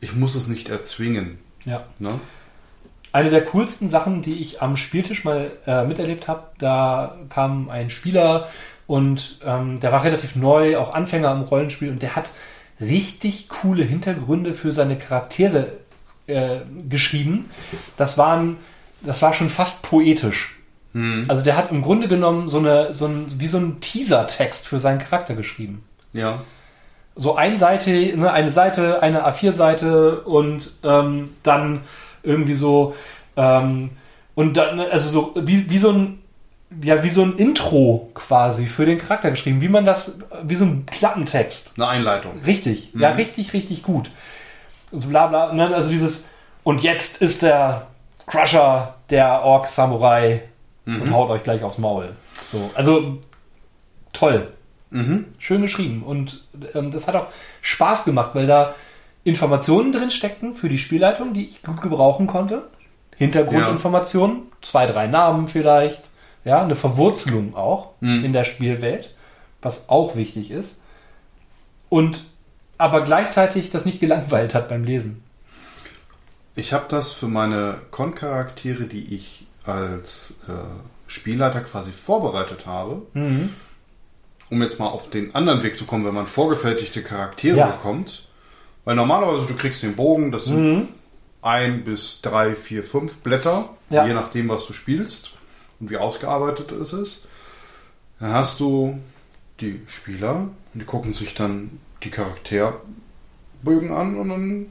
[0.00, 1.38] ich muss es nicht erzwingen.
[1.64, 1.84] Ja.
[1.98, 2.18] Ne?
[3.12, 7.88] Eine der coolsten Sachen, die ich am Spieltisch mal äh, miterlebt habe, da kam ein
[7.90, 8.48] Spieler
[8.86, 12.30] und ähm, der war relativ neu, auch Anfänger im Rollenspiel und der hat
[12.80, 15.74] richtig coole Hintergründe für seine Charaktere
[16.26, 16.56] äh,
[16.88, 17.50] geschrieben.
[17.96, 18.56] Das waren,
[19.00, 20.50] das war schon fast poetisch.
[21.26, 24.78] Also der hat im Grunde genommen so eine, so ein, wie so ein Teaser-Text für
[24.78, 25.82] seinen Charakter geschrieben
[26.12, 26.44] Ja.
[27.16, 31.82] So ein Seite, ne, eine Seite, eine A4-Seite und ähm, dann
[32.22, 32.94] irgendwie so
[33.36, 33.90] ähm,
[34.34, 36.18] und dann, also so wie, wie so ein
[36.82, 40.64] ja, wie so ein Intro quasi für den Charakter geschrieben, wie man das, wie so
[40.64, 41.74] ein Klappentext.
[41.76, 42.40] Eine Einleitung.
[42.44, 44.10] Richtig, ja, richtig, richtig gut.
[44.90, 46.24] Und so bla bla, ne, also dieses,
[46.64, 47.86] und jetzt ist der
[48.26, 50.42] Crusher der Ork-Samurai
[50.86, 52.16] und haut euch gleich aufs Maul.
[52.50, 53.18] So, also
[54.12, 54.53] toll.
[55.38, 56.02] Schön geschrieben.
[56.02, 57.26] Und ähm, das hat auch
[57.62, 58.74] Spaß gemacht, weil da
[59.24, 62.68] Informationen drin steckten für die Spielleitung, die ich gut gebrauchen konnte.
[63.16, 66.02] Hintergrundinformationen, zwei, drei Namen vielleicht.
[66.44, 67.92] Ja, eine Verwurzelung auch
[68.22, 69.14] in der Spielwelt,
[69.62, 70.80] was auch wichtig ist.
[71.88, 72.24] Und
[72.76, 75.22] aber gleichzeitig das nicht gelangweilt hat beim Lesen.
[76.54, 80.52] Ich habe das für meine Con-Charaktere, die ich als äh,
[81.06, 83.02] Spielleiter quasi vorbereitet habe,
[84.50, 87.66] um jetzt mal auf den anderen Weg zu kommen, wenn man vorgefertigte Charaktere Ja.
[87.66, 88.28] bekommt.
[88.84, 90.88] Weil normalerweise du kriegst den Bogen, das sind
[91.42, 94.06] ein bis drei, vier, fünf Blätter, Ja.
[94.06, 95.32] je nachdem, was du spielst
[95.80, 97.26] und wie ausgearbeitet es ist.
[98.20, 98.98] Dann hast du
[99.60, 100.34] die Spieler
[100.72, 104.66] und die gucken sich dann die Charakterbögen an und dann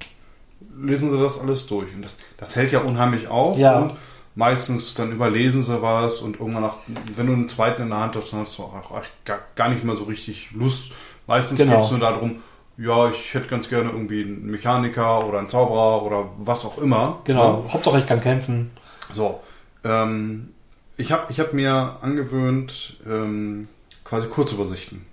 [0.82, 1.94] lesen sie das alles durch.
[1.94, 3.80] Und das, das hält ja unheimlich auf Ja.
[3.80, 3.94] und
[4.36, 6.76] meistens dann überlesen sie was und irgendwann nach,
[7.16, 9.84] wenn du einen zweiten in der Hand hast, dann hast du auch gar, gar nicht
[9.84, 10.92] mehr so richtig Lust.
[11.28, 11.74] Meistens Genau.
[11.76, 12.38] geht es nur darum,
[12.78, 17.20] ja, ich hätte ganz gerne irgendwie einen Mechaniker oder einen Zauberer oder was auch immer.
[17.26, 17.64] Genau.
[17.68, 17.74] Ja.
[17.74, 18.72] Hauptsache ich kann kämpfen.
[19.12, 19.42] So,
[19.84, 20.50] ähm,
[20.98, 23.68] ich habe ich hab mir angewöhnt, ähm,
[24.04, 25.06] quasi Kurzübersichten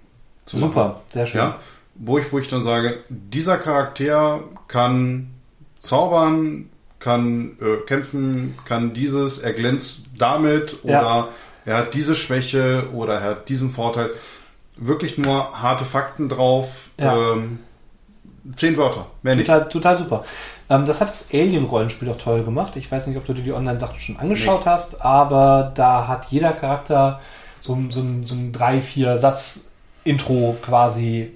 [0.47, 0.69] zu machen.
[0.71, 1.41] Super, sehr schön.
[1.41, 1.59] Ja,
[1.97, 5.31] wo ich, wo ich dann sage, dieser Charakter kann
[5.81, 11.29] zaubern, kann äh, kämpfen, kann dieses, er glänzt damit oder Ja.
[11.65, 14.11] er hat diese Schwäche oder er hat diesen Vorteil.
[14.77, 16.69] Wirklich nur harte Fakten drauf.
[16.99, 17.33] Ja.
[17.33, 17.59] Ähm,
[18.57, 19.47] zehn Wörter, mehr nicht.
[19.47, 20.25] Total, total super.
[20.71, 22.77] Ähm, das hat das Alien-Rollenspiel auch toll gemacht.
[22.77, 26.53] Ich weiß nicht, ob du dir die Online-Sachen schon angeschaut hast, aber da hat jeder
[26.53, 27.21] Charakter
[27.61, 31.33] so, ein- so, so ein drei, vier Satz-Intro quasi,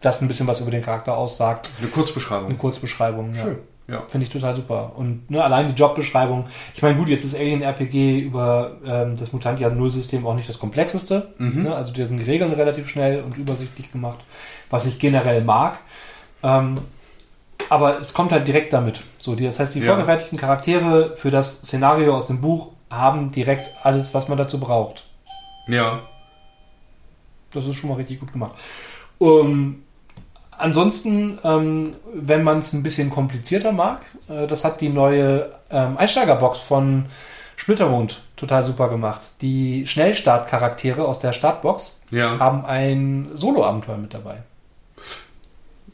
[0.00, 1.70] das ein bisschen was über den Charakter aussagt.
[1.78, 2.46] Eine Kurzbeschreibung.
[2.48, 3.34] Eine Kurzbeschreibung.
[3.34, 3.42] Ja.
[3.42, 3.58] Schön.
[3.88, 4.02] Ja.
[4.06, 4.92] Finde ich total super.
[4.96, 6.46] Und ne, allein die Jobbeschreibung.
[6.74, 10.58] Ich meine, gut, jetzt ist Alien RPG über ähm, das Mutantia Null-System auch nicht das
[10.58, 11.32] komplexeste.
[11.38, 11.74] Ne?
[11.74, 14.18] Also da sind die Regeln relativ schnell und übersichtlich gemacht,
[14.68, 15.78] was ich generell mag.
[16.42, 16.74] Ähm,
[17.70, 19.00] aber es kommt halt direkt damit.
[19.18, 19.86] So, die, das heißt, die Ja.
[19.88, 25.06] vorgefertigten Charaktere für das Szenario aus dem Buch haben direkt alles, was man dazu braucht.
[25.66, 26.00] Ja.
[27.52, 28.52] Das ist schon mal richtig gut gemacht.
[29.18, 29.82] Um,
[30.58, 35.96] ansonsten, ähm, wenn man es ein bisschen komplizierter mag, äh, das hat die neue ähm,
[35.96, 37.06] Einsteigerbox von
[37.56, 39.20] Splittermond total super gemacht.
[39.40, 42.38] Die Schnellstartcharaktere aus der Startbox Ja.
[42.38, 44.42] haben ein Solo-Abenteuer mit dabei.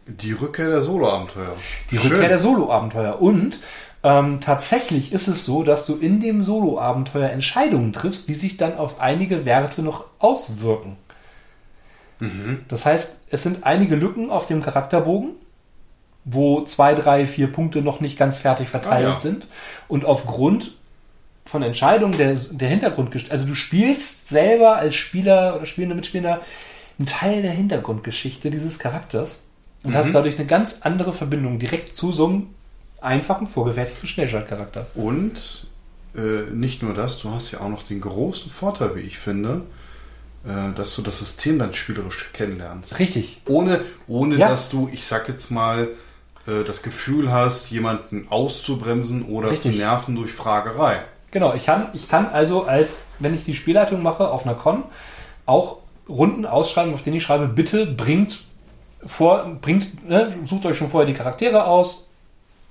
[0.07, 1.57] Die Rückkehr der Solo-Abenteuer.
[1.91, 2.13] Die Schön.
[2.13, 3.21] Rückkehr der Solo-Abenteuer.
[3.23, 3.59] Und
[4.03, 8.77] ähm, tatsächlich ist es so, dass du in dem Solo-Abenteuer Entscheidungen triffst, die sich dann
[8.77, 10.97] auf einige Werte noch auswirken.
[12.69, 15.31] Das heißt, es sind einige Lücken auf dem Charakterbogen,
[16.25, 19.19] wo zwei, drei, vier Punkte noch nicht ganz fertig verteilt Ah, ja.
[19.19, 19.47] sind.
[19.89, 20.73] Und aufgrund
[21.45, 26.41] von Entscheidungen der, der Hintergrundgeschichte, also du spielst selber als Spieler oder spielende Mitspieler
[26.99, 29.41] einen Teil der Hintergrundgeschichte dieses Charakters
[29.83, 29.97] und Mhm.
[29.97, 32.47] hast dadurch eine ganz andere Verbindung direkt zu so einem
[33.03, 34.87] einfachen, vorgefertigten Schnellschaltcharakter.
[34.95, 35.67] Und
[36.17, 39.63] äh, nicht nur das, du hast ja auch noch den großen Vorteil, wie ich finde,
[40.77, 42.99] dass du das System dann spielerisch kennenlernst.
[42.99, 43.41] Richtig.
[43.47, 44.49] Ohne, ohne Ja.
[44.49, 45.89] dass du, ich sag jetzt mal,
[46.47, 49.73] äh, das Gefühl hast, jemanden auszubremsen oder Richtig.
[49.73, 51.01] zu nerven durch Fragerei.
[51.31, 54.85] Genau, ich kann, ich kann also als, wenn ich die Spielleitung mache auf einer Con,
[55.47, 55.79] auch
[56.09, 58.45] Runden ausschreiben, auf denen ich schreibe, bitte bringt
[59.07, 62.09] vor, bringt, ne, sucht euch schon vorher die Charaktere aus.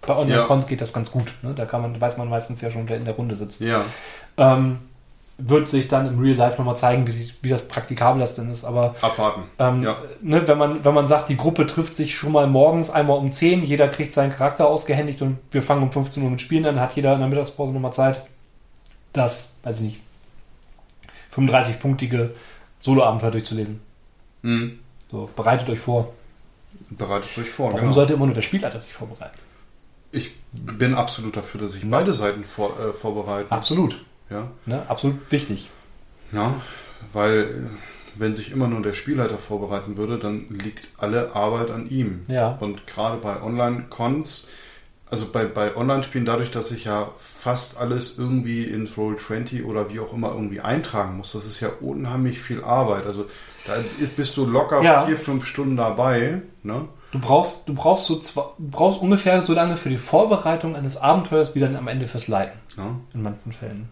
[0.06, 1.32] Bei Online-Cons geht das ganz gut.
[1.42, 1.54] Ne?
[1.56, 3.62] Da kann man, weiß man meistens ja schon, wer in der Runde sitzt.
[3.62, 3.86] Ja.
[4.38, 4.80] Ähm,
[5.38, 8.52] wird sich dann im Real Life nochmal zeigen, wie, sich, wie das praktikabel das denn
[8.52, 8.64] ist.
[8.64, 9.44] Aber Abwarten.
[9.60, 9.98] ähm, Ja.
[10.22, 13.32] ne, wenn, man, wenn man sagt, die Gruppe trifft sich schon mal morgens einmal um
[13.32, 16.80] 10, jeder kriegt seinen Charakter ausgehändigt und wir fangen um 15 Uhr mit Spielen an,
[16.80, 18.22] hat jeder in der Mittagspause nochmal Zeit,
[19.12, 20.00] das, weiß ich nicht,
[21.36, 22.30] 35-punktige
[22.80, 23.82] Solo-Abenteuer durchzulesen.
[24.44, 24.80] Mhm.
[25.10, 26.14] So, bereitet euch vor.
[26.90, 27.68] Bereitet euch vor.
[27.68, 27.94] Warum genau.
[27.94, 29.38] sollte immer nur der Spielleiter sich vorbereiten?
[30.12, 33.52] Ich bin absolut dafür, dass sich beide Seiten vor, äh, vorbereiten.
[33.52, 34.04] Absolut.
[34.34, 34.82] Ja, Ne?
[34.88, 35.70] Absolut wichtig.
[36.32, 36.56] ja,
[37.14, 37.48] weil äh,
[38.16, 42.22] wenn sich immer nur der Spielleiter vorbereiten würde, dann liegt alle Arbeit an ihm.
[42.28, 42.58] Ja.
[42.60, 44.50] Und gerade bei Online-Cons,
[45.10, 50.00] also bei, bei Online-Spielen, dadurch, dass ich ja fast alles irgendwie ins Roll20 oder wie
[50.00, 53.06] auch immer irgendwie eintragen muss, das ist ja unheimlich viel Arbeit.
[53.06, 53.26] Also
[53.66, 53.74] da
[54.16, 55.06] bist du locker Ja.
[55.08, 56.42] vier, fünf Stunden dabei.
[56.64, 56.88] Ne?
[57.12, 60.98] Du brauchst, du brauchst so zwei, du brauchst ungefähr so lange für die Vorbereitung eines
[60.98, 62.60] Abenteuers wie dann am Ende fürs Leiten.
[62.78, 62.96] Ja.
[63.14, 63.90] In manchen Fällen.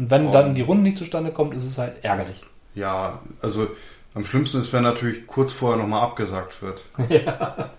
[0.00, 0.30] Und wenn Oh.
[0.32, 2.42] dann die Runde nicht zustande kommt, ist es halt ärgerlich.
[2.74, 3.68] Ja, also
[4.14, 6.82] am schlimmsten ist, wenn natürlich kurz vorher nochmal abgesagt wird.
[7.08, 7.70] Ja.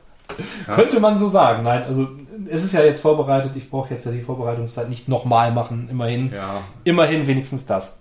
[0.76, 1.64] Könnte man so sagen.
[1.64, 2.08] Nein, also
[2.50, 3.52] es ist ja jetzt vorbereitet.
[3.58, 5.90] Ich brauche jetzt ja die Vorbereitungszeit nicht nochmal machen.
[5.92, 6.32] Immerhin.
[6.32, 8.00] Ja, Immerhin wenigstens das.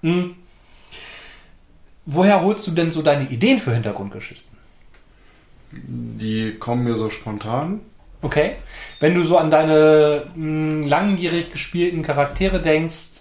[0.00, 0.36] Hm.
[2.06, 4.56] Woher holst du denn so deine Ideen für Hintergrundgeschichten?
[5.72, 7.80] die kommen mir so spontan.
[8.22, 8.52] Okay.
[9.00, 13.15] Wenn du so an deine mh, langjährig gespielten Charaktere denkst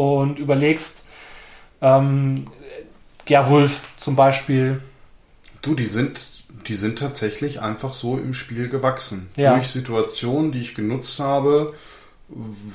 [0.00, 1.04] und überlegst,
[1.82, 2.46] ähm,
[3.26, 4.80] Gerwulf zum Beispiel,
[5.62, 6.22] Du, die sind,
[6.68, 9.28] die sind tatsächlich einfach so im Spiel gewachsen.
[9.36, 9.54] Ja.
[9.56, 11.74] Durch Situationen, die ich genutzt habe,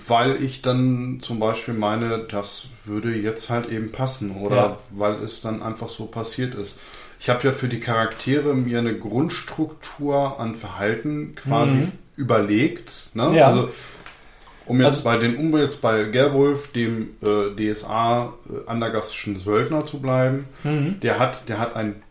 [0.07, 4.77] weil ich dann zum Beispiel meine, das würde jetzt halt eben passen oder Ja.
[4.91, 6.77] weil es dann einfach so passiert ist.
[7.19, 13.09] Ich habe ja für die Charaktere mir eine Grundstruktur an Verhalten quasi überlegt.
[13.13, 13.29] Ne?
[13.29, 13.35] Mhm.
[13.35, 13.47] Ja.
[13.47, 13.69] Also
[14.65, 19.85] um jetzt Also- bei den um jetzt bei Gerwolf, dem äh, DSA äh, andergastischen Söldner
[19.85, 20.99] zu bleiben, Mhm.
[21.01, 22.01] der hat, der hat ein,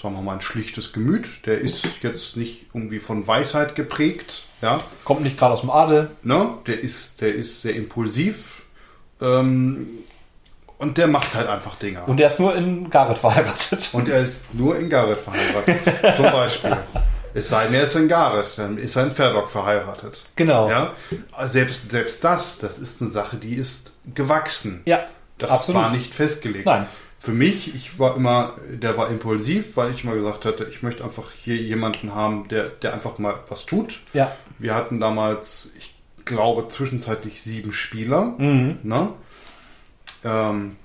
[0.00, 1.26] sagen wir mal, ein schlichtes Gemüt.
[1.46, 4.78] Der ist jetzt nicht irgendwie von Weisheit geprägt, ja.
[5.04, 6.10] kommt nicht gerade aus dem Adel.
[6.22, 6.50] Ne?
[6.66, 8.62] Der ist, der ist sehr impulsiv.
[9.20, 9.86] Ähm,
[10.78, 12.02] und der macht halt einfach Dinge.
[12.06, 13.90] Und der ist nur in Gareth verheiratet.
[13.92, 16.74] Und er ist nur in Gareth verheiratet, zum Beispiel.
[17.34, 20.24] Es sei denn, er ist in Gareth, dann ist er in Ferdok verheiratet.
[20.36, 20.68] Genau.
[20.68, 20.92] Ja?
[21.46, 24.82] Selbst, selbst das, das ist eine Sache, die ist gewachsen.
[24.86, 25.04] Ja,
[25.38, 25.82] Das absolut.
[25.82, 26.66] war nicht festgelegt.
[26.66, 26.86] Nein.
[27.20, 31.04] Für mich, ich war immer, der war impulsiv, weil ich immer gesagt hatte, ich möchte
[31.04, 34.00] einfach hier jemanden haben, der, der einfach mal was tut.
[34.14, 34.32] Ja.
[34.58, 38.22] Wir hatten damals, ich glaube, zwischenzeitlich sieben Spieler.
[38.38, 38.78] Mhm.
[38.82, 39.08] Ne?
[40.24, 40.76] Ähm,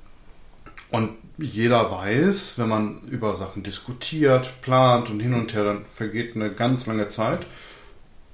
[0.92, 6.36] und jeder weiß, wenn man über Sachen diskutiert, plant und hin und her, dann vergeht
[6.36, 7.40] eine ganz lange Zeit.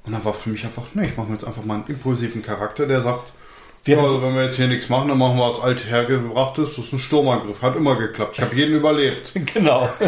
[0.04, 2.41] Und dann war für mich einfach, nee, ich mache mir jetzt einfach mal einen impulsiven
[2.41, 3.32] Charakter, der sagt,
[3.84, 6.93] Wir- also wenn wir jetzt hier nichts machen, dann machen wir was althergebrachtes, das ist
[6.93, 7.62] ein Sturmangriff.
[7.64, 8.38] Hat immer geklappt.
[8.38, 9.32] Ich habe jeden überlebt.
[9.54, 9.88] Genau.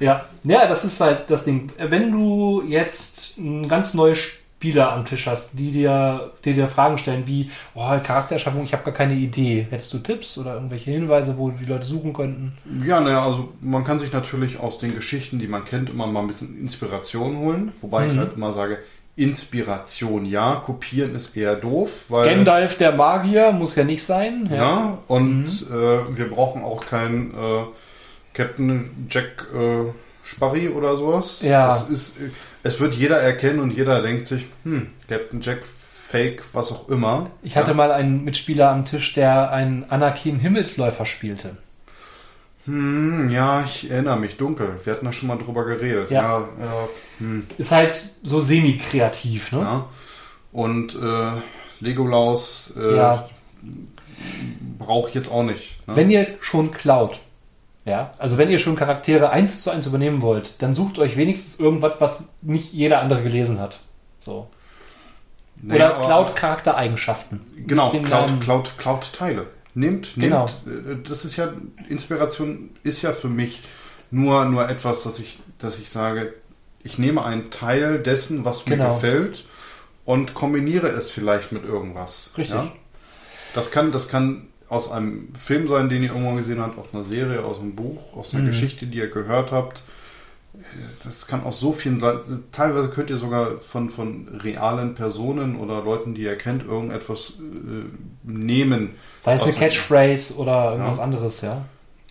[0.00, 0.24] ja.
[0.44, 1.70] ja, das ist halt das Ding.
[1.78, 4.14] Wenn du jetzt ein ganz neue
[4.62, 8.84] Spieler am Tisch hast, die dir, die dir Fragen stellen wie, oh, Charaktererschaffung, ich habe
[8.84, 9.66] gar keine Idee.
[9.68, 12.52] Hättest du Tipps oder irgendwelche Hinweise, wo die Leute suchen könnten?
[12.86, 16.20] Ja, naja, also man kann sich natürlich aus den Geschichten, die man kennt, immer mal
[16.20, 17.72] ein bisschen Inspiration holen.
[17.80, 18.78] Wobei ich halt immer sage,
[19.16, 24.46] Inspiration ja, kopieren ist eher doof, weil Gandalf der Magier muss ja nicht sein.
[24.48, 24.56] Ja.
[24.56, 27.62] ja, und äh, wir brauchen auch keinen äh,
[28.32, 29.90] Captain Jack äh,
[30.22, 31.42] Sparry oder sowas.
[31.42, 31.66] Ja.
[31.66, 32.30] Das ist, äh,
[32.62, 35.62] es wird jeder erkennen und jeder denkt sich, hm, Captain Jack
[36.08, 37.30] Fake, was auch immer.
[37.42, 37.74] Ich hatte ja.
[37.74, 41.56] mal einen Mitspieler am Tisch, der einen Anakin Himmelsläufer spielte.
[42.66, 44.78] Hm, ja, ich erinnere mich dunkel.
[44.84, 46.10] Wir hatten da schon mal drüber geredet.
[46.10, 46.22] Ja.
[46.22, 46.88] Ja, ja,
[47.18, 47.46] hm.
[47.58, 49.58] Ist halt so semi-kreativ, ne?
[49.60, 49.88] Ja.
[50.52, 51.30] Und äh,
[51.80, 53.16] Legolaus äh,
[54.78, 55.86] brauche ich jetzt auch nicht.
[55.88, 55.96] Ne?
[55.96, 57.18] Wenn ihr schon klaut,
[57.84, 61.58] ja, also wenn ihr schon Charaktere eins zu eins übernehmen wollt, dann sucht euch wenigstens
[61.58, 63.80] irgendwas, was nicht jeder andere gelesen hat.
[64.18, 64.48] So.
[65.56, 67.40] Naja, Oder klaut Charaktereigenschaften.
[67.66, 69.46] Genau, klaut, klaut, klaut Teile.
[69.74, 70.46] Nehmt, Genau.
[70.66, 71.52] nehmt, äh, das ist ja,
[71.88, 73.62] Inspiration ist ja für mich
[74.10, 76.34] nur, nur etwas, dass ich, dass ich sage,
[76.82, 78.94] ich nehme einen Teil dessen, was mir Genau.
[78.94, 79.44] gefällt
[80.04, 82.30] und kombiniere es vielleicht mit irgendwas.
[82.36, 82.56] Richtig.
[82.56, 82.72] Ja?
[83.54, 87.04] Das kann, das kann aus einem Film sein, den ihr irgendwo gesehen habt, aus einer
[87.04, 88.48] Serie, aus einem Buch, aus einer Mhm.
[88.48, 89.82] Geschichte, die ihr gehört habt.
[91.04, 95.82] Das kann aus so vielen, Le- teilweise könnt ihr sogar von, von realen Personen oder
[95.82, 97.84] Leuten, die ihr kennt, irgendetwas äh,
[98.22, 98.90] nehmen.
[99.20, 101.02] Sei es eine Catchphrase oder irgendwas Ja.
[101.02, 101.64] anderes, ja.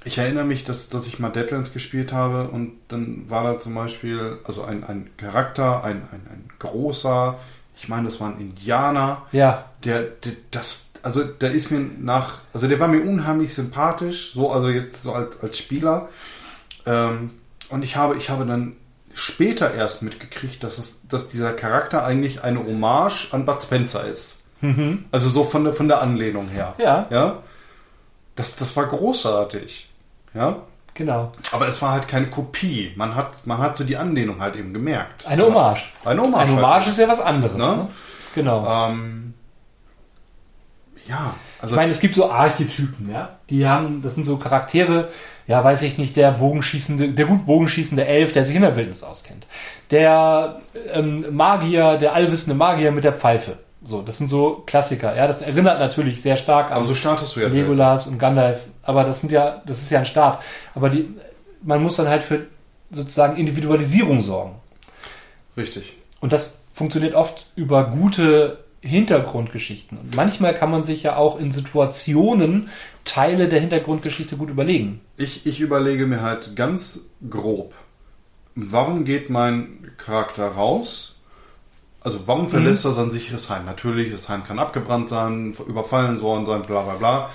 [0.03, 3.75] Ich erinnere mich, dass, dass ich mal Deadlands gespielt habe und dann war da zum
[3.75, 7.37] Beispiel, also ein, ein Charakter, ein, ein, ein großer,
[7.75, 12.39] ich meine, das war ein Indianer, Ja, der, der das, also der ist mir nach,
[12.53, 16.09] also der war mir unheimlich sympathisch, so also jetzt so als, als Spieler.
[16.85, 17.31] Ähm,
[17.69, 18.75] und ich habe, ich habe dann
[19.13, 24.41] später erst mitgekriegt, dass es, dass dieser Charakter eigentlich eine Hommage an Bud Spencer ist.
[25.11, 26.75] Also so von der von der Anlehnung her.
[26.77, 27.07] Ja.
[27.09, 27.39] Ja.
[28.35, 29.89] Das, das war großartig.
[30.33, 30.57] Ja.
[30.93, 31.31] Genau.
[31.51, 32.91] Aber es war halt keine Kopie.
[32.95, 35.25] Man hat, man hat so die Anlehnung halt eben gemerkt.
[35.25, 35.83] Eine Hommage.
[36.05, 36.41] Eine Hommage.
[36.41, 37.57] Eine Hommage ist ja was anderes.
[37.57, 37.65] Ne?
[37.65, 37.87] Ne?
[38.35, 38.89] Genau.
[38.89, 39.33] Ähm,
[41.07, 43.37] ja, also Ich meine, es gibt so Archetypen, ja.
[43.49, 45.09] Die haben, das sind so Charaktere,
[45.47, 49.03] ja, weiß ich nicht, der bogenschießende, der gut bogenschießende Elf, der sich in der Wildnis
[49.03, 49.45] auskennt.
[49.89, 50.61] Der
[50.93, 53.57] ähm, Magier, der allwissende Magier mit der Pfeife.
[53.83, 55.27] So, das sind so Klassiker, ja.
[55.27, 58.65] Das erinnert natürlich sehr stark an aber so startest du ja Legolas und Gandalf.
[58.83, 60.41] Aber das sind ja, das ist ja ein Start.
[60.75, 61.09] Aber die,
[61.63, 62.45] man muss dann halt für
[62.91, 64.55] sozusagen Individualisierung sorgen.
[65.57, 65.95] Richtig.
[66.19, 69.97] Und das funktioniert oft über gute Hintergrundgeschichten.
[69.97, 72.69] Und manchmal kann man sich ja auch in Situationen
[73.05, 75.01] Teile der Hintergrundgeschichte gut überlegen.
[75.17, 77.75] Ich, ich überlege mir halt ganz grob,
[78.55, 81.15] warum geht mein Charakter raus?
[82.01, 83.65] Also warum verlässt er sein sicheres Heim?
[83.65, 87.29] Natürlich, das Heim kann abgebrannt sein, überfallen worden sein, bla bla bla.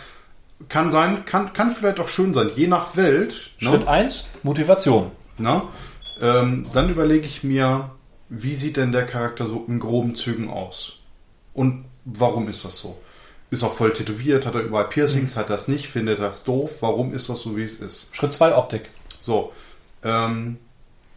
[0.68, 3.53] Kann sein, kann, kann vielleicht auch schön sein, je nach Welt.
[3.61, 3.68] ne?
[3.68, 5.12] Schritt 1, Motivation.
[5.38, 5.62] Na?
[6.20, 7.90] Ähm, dann überlege ich mir,
[8.28, 11.01] wie sieht denn der Charakter so in groben Zügen aus?
[11.57, 12.98] Und warum ist das so?
[13.50, 16.82] Ist er voll tätowiert, hat er überall Piercings, hat er das nicht, findet das doof?
[16.82, 18.14] Warum ist das so, wie es ist?
[18.14, 18.90] Schritt 2, Optik.
[19.20, 19.52] So,
[20.04, 20.59] ähm,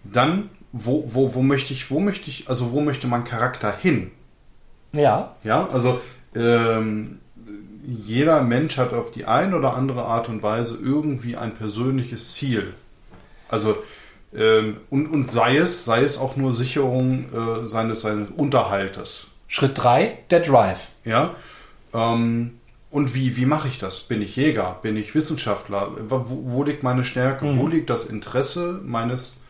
[0.05, 4.11] dann, wo, wo, wo möchte ich, wo möchte ich, also wo möchte mein Charakter hin?
[4.93, 5.99] Ja, Ja, also
[6.33, 7.19] ähm,
[7.85, 12.73] jeder Mensch hat auf die eine oder andere Art und Weise irgendwie ein persönliches Ziel.
[13.49, 13.77] Also
[14.33, 19.27] ähm, und, und sei es, sei es auch nur Sicherung äh, seines, seines Unterhaltes.
[19.49, 20.89] Schritt 3, der Drive.
[21.03, 21.35] Ja.
[21.93, 22.59] Ähm,
[22.91, 24.01] und wie, wie mache ich das?
[24.01, 24.77] Bin ich Jäger?
[24.83, 25.91] Bin ich Wissenschaftler?
[26.07, 27.57] Wo, wo liegt meine Stärke?
[27.57, 29.41] Wo liegt das Interesse meines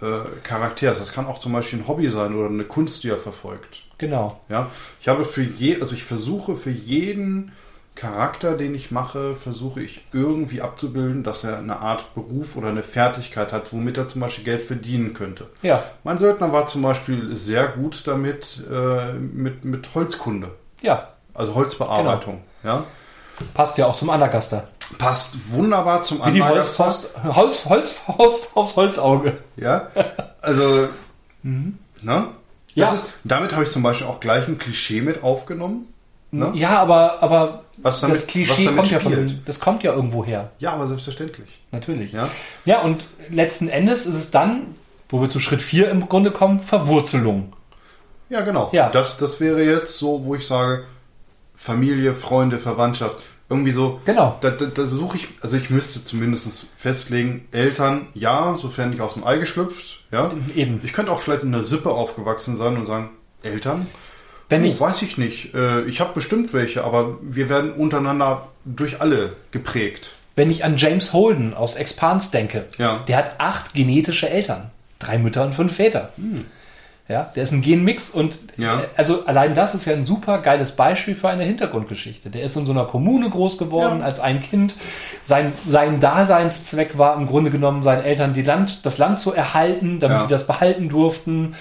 [0.00, 0.98] äh, Charakters?
[0.98, 3.82] Das kann auch zum Beispiel ein Hobby sein oder eine Kunst, die er verfolgt.
[3.96, 4.40] Genau.
[4.50, 4.70] Ja,
[5.00, 7.52] ich habe für je, also ich versuche für jeden
[7.94, 12.82] Charakter, den ich mache, versuche ich irgendwie abzubilden, dass er eine Art Beruf oder eine
[12.82, 15.48] Fertigkeit hat, womit er zum Beispiel Geld verdienen könnte.
[15.62, 20.50] Ja, Mein Söldner war zum Beispiel sehr gut damit äh, mit, mit Holzkunde,
[20.82, 21.08] ja.
[21.34, 22.42] also Holzbearbeitung.
[22.64, 22.84] Ja,
[23.52, 24.68] Passt ja auch zum Anagaster.
[24.98, 27.08] passt wunderbar zum Wie die Anlagerfass.
[27.24, 27.64] Holzfaust, Holz,
[28.06, 29.38] Holzfaust aufs Holzauge.
[29.56, 29.88] Ja,
[30.40, 30.88] also,
[31.42, 31.68] ne?
[32.02, 32.28] Das
[32.74, 32.92] Ja.
[32.92, 35.92] ist, damit habe ich zum Beispiel auch gleich ein Klischee mit aufgenommen.
[36.34, 36.50] Ne?
[36.54, 40.50] Ja, aber, aber Was damit- das Klischee kommt ja, von, das kommt ja irgendwo her.
[40.58, 41.48] Ja, aber selbstverständlich.
[41.70, 42.12] Natürlich.
[42.12, 42.28] Ja.
[42.64, 44.74] Ja, und letzten Endes ist es dann,
[45.08, 47.52] wo wir zu Schritt 4 im Grunde kommen, Verwurzelung.
[48.30, 48.70] Ja, genau.
[48.72, 48.88] Ja.
[48.90, 50.84] Das, das wäre jetzt so, wo ich sage,
[51.54, 53.18] Familie, Freunde, Verwandtschaft.
[53.48, 54.00] Irgendwie so.
[54.04, 54.36] Genau.
[54.40, 59.14] Da, da, da suche ich, also ich müsste zumindest festlegen, Eltern, ja, sofern nicht aus
[59.14, 60.00] dem Ei geschlüpft.
[60.10, 60.32] Ja.
[60.56, 60.80] Eben.
[60.82, 63.10] Ich könnte auch vielleicht in der Sippe aufgewachsen sein und sagen,
[63.44, 63.86] Eltern?
[64.54, 65.54] Wenn Puh, ich- weiß ich nicht.
[65.54, 70.12] Äh, Ich habe bestimmt welche, aber wir werden untereinander durch alle geprägt.
[70.36, 72.98] Wenn ich an James Holden aus Expans denke, Ja.
[73.06, 74.70] der hat acht genetische Eltern.
[74.98, 76.10] Drei Mütter und fünf Väter.
[77.06, 78.80] Ja, der ist ein Genmix und Ja.
[78.80, 82.30] äh, also allein das ist ja ein super geiles Beispiel für eine Hintergrundgeschichte.
[82.30, 84.06] Der ist in so einer Kommune groß geworden Ja.
[84.06, 84.74] als ein Kind.
[85.22, 90.00] Sein, sein Daseinszweck war im Grunde genommen, seinen Eltern die Land, das Land zu erhalten,
[90.00, 90.22] damit Ja.
[90.24, 91.54] die das behalten durften.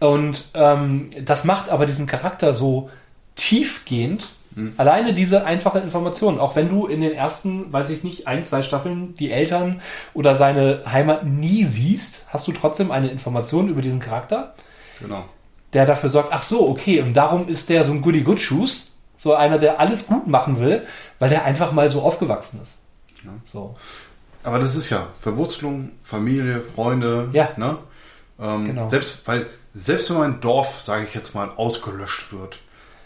[0.00, 2.90] Und ähm, das macht aber diesen Charakter so
[3.36, 4.28] tiefgehend.
[4.76, 8.62] Alleine diese einfache Information, auch wenn du in den ersten, weiß ich nicht, ein, zwei
[8.62, 9.80] Staffeln die Eltern
[10.14, 14.54] oder seine Heimat nie siehst, hast du trotzdem eine Information über diesen Charakter,
[14.98, 15.26] Genau.
[15.74, 18.90] der dafür sorgt, ach so, okay, und darum ist der so ein Goody Good Shoes,
[19.16, 20.84] so einer, der alles gut machen will,
[21.20, 22.78] weil der einfach mal so aufgewachsen ist.
[23.44, 23.76] So.
[24.42, 27.28] Aber das ist ja Verwurzelung, Familie, Freunde.
[27.32, 27.50] Ja.
[27.56, 27.76] Ne?
[28.40, 28.88] Ähm, Genau.
[28.88, 29.46] Selbst, weil,
[29.78, 32.58] selbst wenn mein Dorf, sage ich jetzt mal, ausgelöscht wird,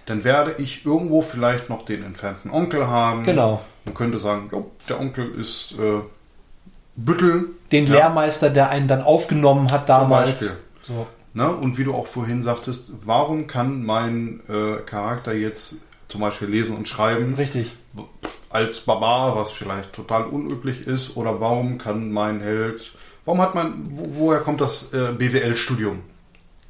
[0.06, 3.22] dann werde ich irgendwo vielleicht noch den entfernten Onkel haben.
[3.24, 3.62] Genau.
[3.84, 6.00] Man könnte sagen, jo, der Onkel ist äh,
[6.96, 7.50] Büttel.
[7.70, 7.94] Den Ja.
[7.94, 10.30] Lehrmeister, der einen dann aufgenommen hat damals.
[10.30, 10.56] Beispiel.
[10.86, 11.06] So.
[11.34, 11.48] Ne?
[11.50, 15.76] Und wie du auch vorhin sagtest, warum kann mein äh, Charakter jetzt
[16.08, 17.72] zum Beispiel lesen und schreiben Richtig.
[18.50, 21.16] als Barbar, was vielleicht total unüblich ist?
[21.16, 22.92] Oder warum kann mein Held,
[23.24, 26.00] warum hat man, wo, woher kommt das äh, BWL-Studium?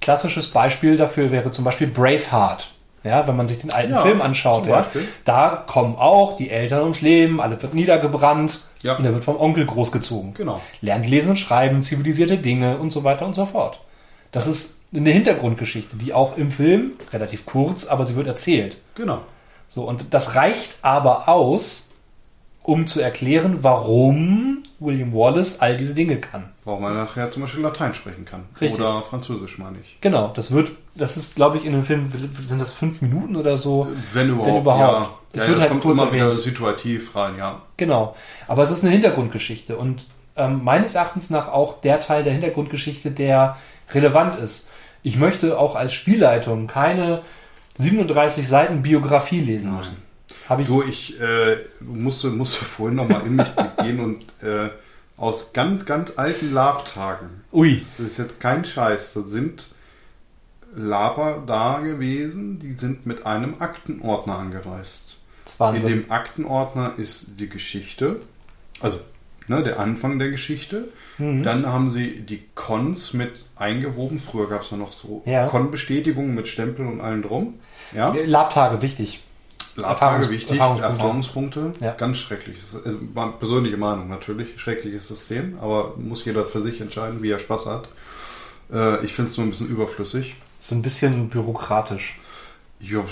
[0.02, 2.70] Klassisches Beispiel dafür wäre zum Beispiel Braveheart.
[3.04, 4.86] Ja, wenn man sich den alten Ja, Film anschaut, ja,
[5.24, 8.96] da kommen auch die Eltern ums Leben, alle wird niedergebrannt Ja.
[8.96, 10.34] und er wird vom Onkel großgezogen.
[10.34, 10.60] Genau.
[10.82, 13.80] Lernt lesen und schreiben, zivilisierte Dinge und so weiter und so fort.
[14.30, 18.76] Das ist eine Hintergrundgeschichte, die auch im Film relativ kurz, aber sie wird erzählt.
[18.94, 19.22] Genau.
[19.66, 21.88] So, und das reicht aber aus,
[22.62, 26.50] um zu erklären, warum William Wallace all diese Dinge kann.
[26.64, 28.44] Warum man nachher zum Beispiel Latein sprechen kann.
[28.60, 28.80] Richtig.
[28.80, 29.98] Oder Französisch, meine ich.
[30.00, 32.10] Genau, das wird, das ist, glaube ich, in dem Film,
[32.42, 33.88] sind das fünf Minuten oder so?
[34.12, 34.60] Wenn überhaupt.
[34.60, 34.80] überhaupt.
[34.80, 36.40] Ja, Es ja, wird das halt kommt kurz immer wieder erwähnt.
[36.40, 37.62] situativ rein, ja.
[37.76, 38.16] Genau.
[38.48, 40.06] Aber es ist eine Hintergrundgeschichte und
[40.36, 43.56] ähm, meines Erachtens nach auch der Teil der Hintergrundgeschichte, der
[43.92, 44.68] relevant ist.
[45.02, 47.22] Ich möchte auch als Spielleitung keine
[47.78, 49.96] 37 Seiten Biografie lesen müssen.
[50.48, 54.70] Habe ich du, ich äh, musste, musste vorhin nochmal in mich gehen und äh,
[55.16, 57.44] aus ganz, ganz alten Labtagen.
[57.52, 57.80] Ui.
[57.80, 59.14] Das ist jetzt kein Scheiß.
[59.14, 59.68] Da sind
[60.74, 65.18] Laber da gewesen, die sind mit einem Aktenordner angereist.
[65.74, 68.20] In dem Aktenordner ist die Geschichte,
[68.80, 68.98] also
[69.48, 70.88] ne, der Anfang der Geschichte.
[71.18, 71.42] Mhm.
[71.42, 74.18] Dann haben sie die Cons mit eingewoben.
[74.18, 75.46] Früher gab es ja noch so ja.
[75.46, 77.54] Con-Bestätigungen mit Stempel und allem drum.
[77.94, 78.12] Ja?
[78.12, 79.20] Labtage, wichtig.
[79.76, 80.58] Labtage, wichtig.
[80.58, 80.92] Erfahrungspunkte.
[80.92, 81.72] Erfahrungspunkte.
[81.80, 81.92] Ja.
[81.94, 82.58] Ganz schrecklich.
[82.58, 84.60] Also, persönliche Meinung natürlich.
[84.60, 85.58] Schreckliches System.
[85.60, 87.88] Aber muss jeder für sich entscheiden, wie er Spaß hat.
[88.72, 90.36] Äh, ich finde es nur ein bisschen überflüssig.
[90.60, 92.18] So ein bisschen bürokratisch.
[92.80, 93.04] Ja,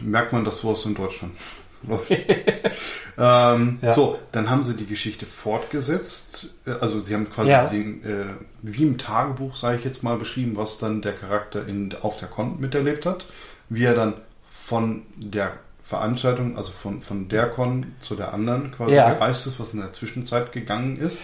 [0.00, 1.32] merkt man das sowas in Deutschland.
[3.18, 3.92] ähm, ja.
[3.92, 6.54] So, dann haben sie die Geschichte fortgesetzt.
[6.66, 7.66] Äh, also sie haben quasi ja.
[7.66, 8.24] den, äh,
[8.62, 12.28] wie im Tagebuch, sage ich jetzt mal, beschrieben, was dann der Charakter in, auf der
[12.28, 13.26] Con miterlebt hat.
[13.68, 14.14] Wie er dann
[14.48, 15.52] von der
[15.86, 19.10] Veranstaltung, also von, von der Con zu der anderen quasi ja.
[19.10, 21.22] gereist ist, was in der Zwischenzeit gegangen ist.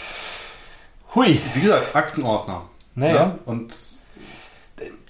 [1.17, 1.41] Hui.
[1.55, 2.63] Wie gesagt, Aktenordner.
[2.95, 3.15] Naja.
[3.15, 3.39] Ja?
[3.45, 3.75] Und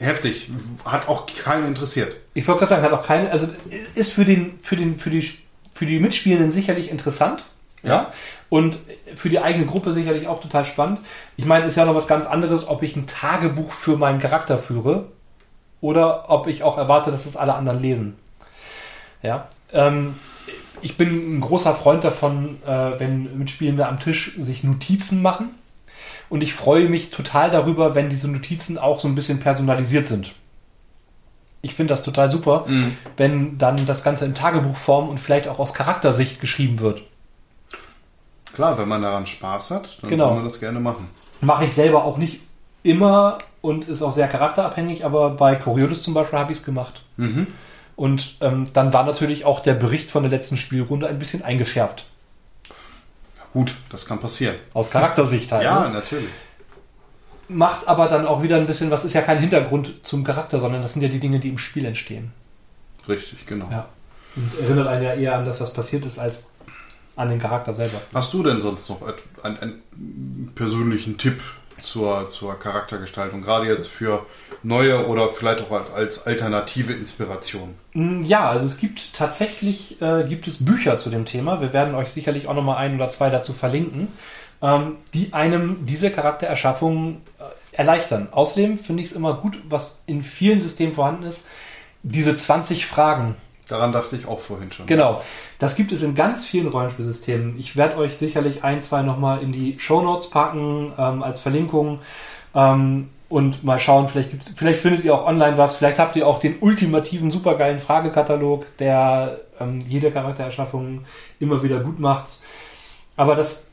[0.01, 0.51] heftig.
[0.87, 2.17] Hat auch keinen interessiert.
[2.33, 3.47] Ich wollte gerade sagen, hat auch keinen, also
[3.95, 5.21] ist für den, für den, für die,
[5.75, 7.45] für die Mitspielenden sicherlich interessant.
[7.83, 7.91] Ja.
[7.91, 8.13] ja.
[8.49, 8.79] Und
[9.17, 11.01] für die eigene Gruppe sicherlich auch total spannend.
[11.37, 14.57] Ich meine, ist ja noch was ganz anderes, ob ich ein Tagebuch für meinen Charakter
[14.57, 15.09] führe
[15.83, 18.17] oder ob ich auch erwarte, dass es alle anderen lesen.
[19.23, 19.49] Ja.
[19.73, 20.15] Ähm,
[20.81, 25.51] ich bin ein großer Freund davon, äh, wenn Mitspielende am Tisch sich Notizen machen
[26.29, 30.33] und ich freue mich total darüber, wenn diese Notizen auch so ein bisschen personalisiert sind.
[31.61, 32.97] Ich finde das total super, mhm.
[33.17, 37.03] wenn dann das Ganze in Tagebuchform und vielleicht auch aus Charaktersicht geschrieben wird.
[38.53, 40.29] Klar, wenn man daran Spaß hat, dann genau.
[40.29, 41.09] kann man das gerne machen.
[41.41, 42.41] Mache ich selber auch nicht
[42.83, 47.03] immer und ist auch sehr charakterabhängig, aber bei Coriolis zum Beispiel habe ich es gemacht.
[47.17, 47.47] Mhm.
[47.97, 52.07] Und ähm, dann war natürlich auch der Bericht von der letzten Spielrunde ein bisschen eingefärbt.
[53.53, 54.57] Gut, das kann passieren.
[54.73, 55.65] Aus Charaktersicht halt.
[55.65, 55.95] Ja, ne?
[55.95, 56.31] natürlich.
[57.49, 60.81] Macht aber dann auch wieder ein bisschen, was ist ja kein Hintergrund zum Charakter, sondern
[60.81, 62.33] das sind ja die Dinge, die im Spiel entstehen.
[63.09, 63.69] Richtig, genau.
[63.71, 63.89] Ja.
[64.37, 66.49] Und erinnert einen ja eher an das, was passiert ist, als
[67.15, 68.01] an den Charakter selber.
[68.15, 69.03] Hast du denn sonst noch
[69.43, 71.43] einen, einen persönlichen Tipp
[71.83, 74.27] zur, zur Charaktergestaltung, gerade jetzt für
[74.63, 77.75] neue oder vielleicht auch als alternative Inspiration?
[77.93, 81.61] Mm, ja, also es gibt tatsächlich äh, gibt es Bücher zu dem Thema.
[81.61, 84.09] Wir werden euch sicherlich auch noch mal ein oder zwei dazu verlinken,
[84.63, 88.29] ähm, die einem diese Charaktererschaffung äh, erleichtern.
[88.31, 91.47] Außerdem finde ich es immer gut, was in vielen Systemen vorhanden ist,
[92.03, 93.37] diese 20 Fragen
[93.69, 94.87] Daran dachte ich auch vorhin schon.
[94.87, 95.23] Genau.
[95.59, 97.59] Das gibt es in ganz vielen Rollenspielsystemen.
[97.59, 102.01] Ich werde euch sicherlich ein, zwei nochmal in die Show Notes packen, ähm, als Verlinkung.
[102.55, 105.77] Ähm, und mal schauen, vielleicht, gibt's, vielleicht findet ihr auch online was.
[105.77, 111.05] Vielleicht habt ihr auch den ultimativen, supergeilen Fragekatalog, der ähm, jede Charaktererschaffung
[111.41, 112.41] immer wieder gut macht.
[113.17, 113.69] Aber dass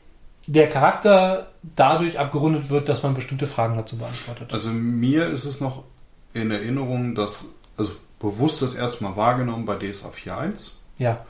[0.46, 4.52] der Charakter dadurch abgerundet wird, dass man bestimmte Fragen dazu beantwortet.
[4.52, 5.84] Also mir ist es noch
[6.32, 10.72] in Erinnerung, dass, also bewusst das erste Mal wahrgenommen bei DSA 4.1.
[10.98, 11.24] Ja.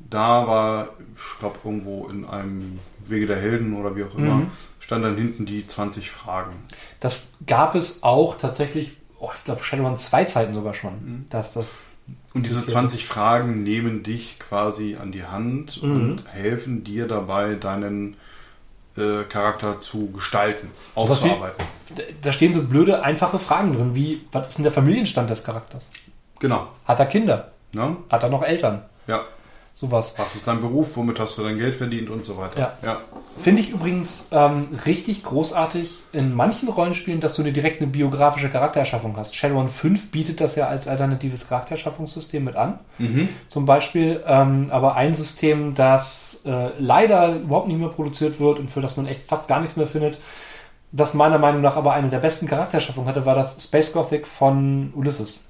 [0.00, 4.50] Da war, ich glaube, irgendwo in einem Wege der Helden oder wie auch immer, mhm.
[4.80, 6.52] stand dann hinten die 20 Fragen.
[6.98, 11.26] Das gab es auch tatsächlich, oh, ich glaube, Shadowrun zwei Zeiten sogar schon, mhm.
[11.28, 11.84] dass das.
[12.32, 15.92] Und diese 20 Fragen nehmen dich quasi an die Hand mhm.
[15.92, 18.16] und helfen dir dabei, deinen
[18.96, 21.64] äh, Charakter zu gestalten, auszuarbeiten.
[21.94, 25.44] Wie, da stehen so blöde, einfache Fragen drin, wie, was ist denn der Familienstand des
[25.44, 25.90] Charakters?
[26.40, 26.66] Genau.
[26.86, 27.52] Hat er Kinder?
[27.74, 27.96] Ja.
[28.10, 28.82] Hat er noch Eltern?
[29.06, 29.24] Ja.
[29.74, 30.14] Sowas.
[30.18, 30.96] Was ist dein Beruf?
[30.96, 32.58] Womit hast du dein Geld verdient und so weiter?
[32.58, 32.72] Ja.
[32.82, 32.98] ja.
[33.40, 38.50] Finde ich übrigens ähm, richtig großartig in manchen Rollenspielen, dass du eine direkt eine biografische
[38.50, 39.36] Charaktererschaffung hast.
[39.36, 42.80] Shadowrun 5 bietet das ja als alternatives Charaktererschaffungssystem mit an.
[42.98, 43.28] Mhm.
[43.48, 48.70] Zum Beispiel, ähm, aber ein System, das äh, leider überhaupt nicht mehr produziert wird und
[48.70, 50.18] für das man echt fast gar nichts mehr findet,
[50.92, 54.92] das meiner Meinung nach aber eine der besten Charaktererschaffungen hatte, war das Space Gothic von
[54.94, 55.40] Ulysses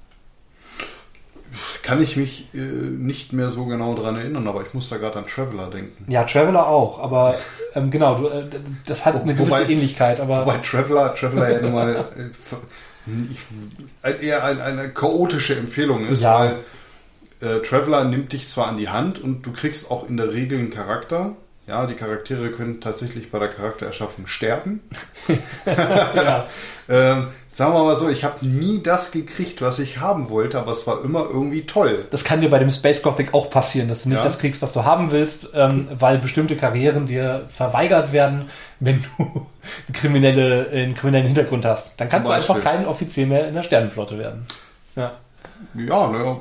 [1.82, 5.18] kann ich mich äh, nicht mehr so genau daran erinnern, aber ich muss da gerade
[5.18, 6.10] an Traveler denken.
[6.10, 7.36] Ja, Traveler auch, aber
[7.74, 8.46] ähm, genau, du, äh,
[8.86, 10.20] das hat eine gewisse wobei, Ähnlichkeit.
[10.20, 12.08] Aber wobei Traveler, Traveler ja nun mal
[14.02, 16.38] äh, eher eine, eine, chaotische Empfehlung ist, ja.
[16.38, 16.56] weil
[17.40, 20.58] äh, Traveler nimmt dich zwar an die Hand und du kriegst auch in der Regel
[20.58, 21.36] einen Charakter,
[21.66, 24.80] Ja, die Charaktere können tatsächlich bei der Charaktererschaffung sterben.
[25.66, 26.46] ja.
[26.92, 27.28] Ähm,
[27.60, 30.86] sagen wir mal so, ich habe nie das gekriegt, was ich haben wollte, aber es
[30.86, 32.06] war immer irgendwie toll.
[32.10, 34.24] Das kann dir bei dem Space Gothic auch passieren, dass du nicht Ja.
[34.24, 38.48] das kriegst, was du haben willst, ähm, weil bestimmte Karrieren dir verweigert werden,
[38.80, 42.00] wenn du eine kriminelle, einen kriminellen Hintergrund hast.
[42.00, 44.46] Dann kannst du einfach kein Offizier mehr in der Sternenflotte werden.
[44.96, 45.10] Ja.
[45.74, 46.38] Ja, naja,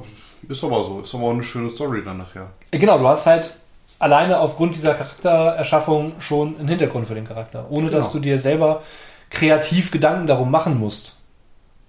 [0.48, 1.02] ist aber so.
[1.02, 2.48] Ist aber auch eine schöne Story dann nachher.
[2.72, 3.52] Genau, du hast halt
[4.00, 8.14] alleine aufgrund dieser Charaktererschaffung schon einen Hintergrund für den Charakter, ohne dass Genau.
[8.14, 8.82] du dir selber
[9.30, 11.18] kreativ Gedanken darum machen musst.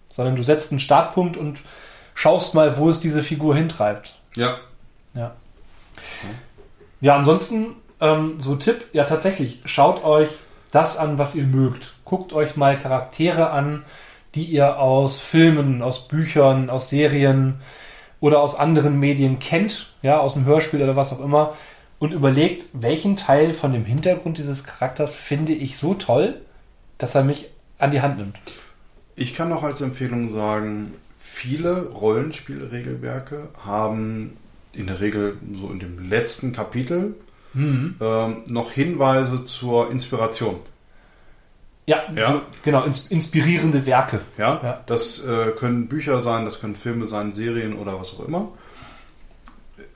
[0.09, 1.61] Sondern du setzt einen Startpunkt und
[2.14, 4.16] schaust mal, wo es diese Figur hintreibt.
[4.34, 4.59] Ja.
[5.14, 5.34] Ja.
[7.01, 10.28] Ja, ansonsten, ähm, so Tipp, ja tatsächlich, schaut euch
[10.72, 11.95] das an, was ihr mögt.
[12.05, 13.84] Guckt euch mal Charaktere an,
[14.34, 17.61] die ihr aus Filmen, aus Büchern, aus Serien
[18.20, 21.57] oder aus anderen Medien kennt, ja, aus dem Hörspiel oder was auch immer,
[21.99, 26.41] und überlegt, welchen Teil von dem Hintergrund dieses Charakters finde ich so toll,
[27.03, 27.48] dass er mich
[27.78, 28.36] an die Hand nimmt.
[29.16, 34.36] Ich kann noch als Empfehlung sagen, viele Rollenspielregelwerke haben
[34.72, 37.14] in der Regel so in dem letzten Kapitel
[37.55, 37.96] ähm,
[38.46, 40.61] noch Hinweise zur Inspiration.
[41.86, 42.32] Ja, Ja.
[42.32, 44.20] So, genau, ins, inspirierende Werke.
[44.38, 44.84] Ja, Ja.
[44.86, 48.48] das äh, können Bücher sein, das können Filme sein, Serien oder was auch immer.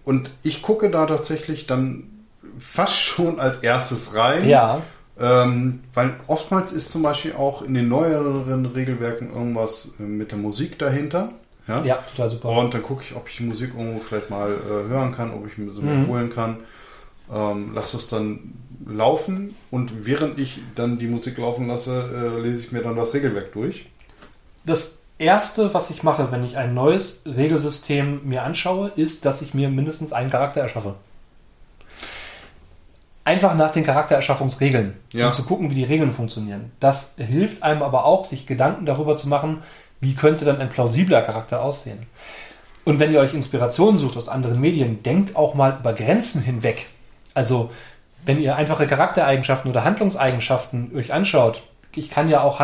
[0.02, 2.10] Und ich gucke da tatsächlich dann
[2.58, 4.48] fast schon als erstes rein.
[4.48, 4.82] Ja,
[5.20, 10.38] Ähm, weil oftmals ist zum Beispiel auch in den neueren Regelwerken irgendwas äh, mit der
[10.38, 11.30] Musik dahinter.
[11.68, 11.82] Ja.
[11.84, 12.48] ja, total super.
[12.50, 15.46] Und dann gucke ich, ob ich die Musik irgendwo vielleicht mal äh, hören kann, ob
[15.46, 16.08] ich mir so Mhm.
[16.08, 16.58] holen kann.
[17.32, 18.52] Ähm, lass das dann
[18.86, 23.14] laufen und während ich dann die Musik laufen lasse, äh, lese ich mir dann das
[23.14, 23.86] Regelwerk durch.
[24.66, 29.54] Das erste, was ich mache, wenn ich ein neues Regelsystem mir anschaue, ist, dass ich
[29.54, 30.96] mir mindestens einen Charakter erschaffe.
[33.24, 35.28] Einfach nach den Charaktererschaffungsregeln, Ja.
[35.28, 36.72] um zu gucken, wie die Regeln funktionieren.
[36.80, 39.62] Das hilft einem aber auch, sich Gedanken darüber zu machen,
[40.00, 42.06] wie könnte dann ein plausibler Charakter aussehen.
[42.84, 46.86] Und wenn ihr euch Inspirationen sucht aus anderen Medien, denkt auch mal über Grenzen hinweg.
[47.32, 47.70] Also,
[48.26, 51.62] wenn ihr einfache Charaktereigenschaften oder Handlungseigenschaften euch anschaut,
[51.94, 52.60] ich kann ja auch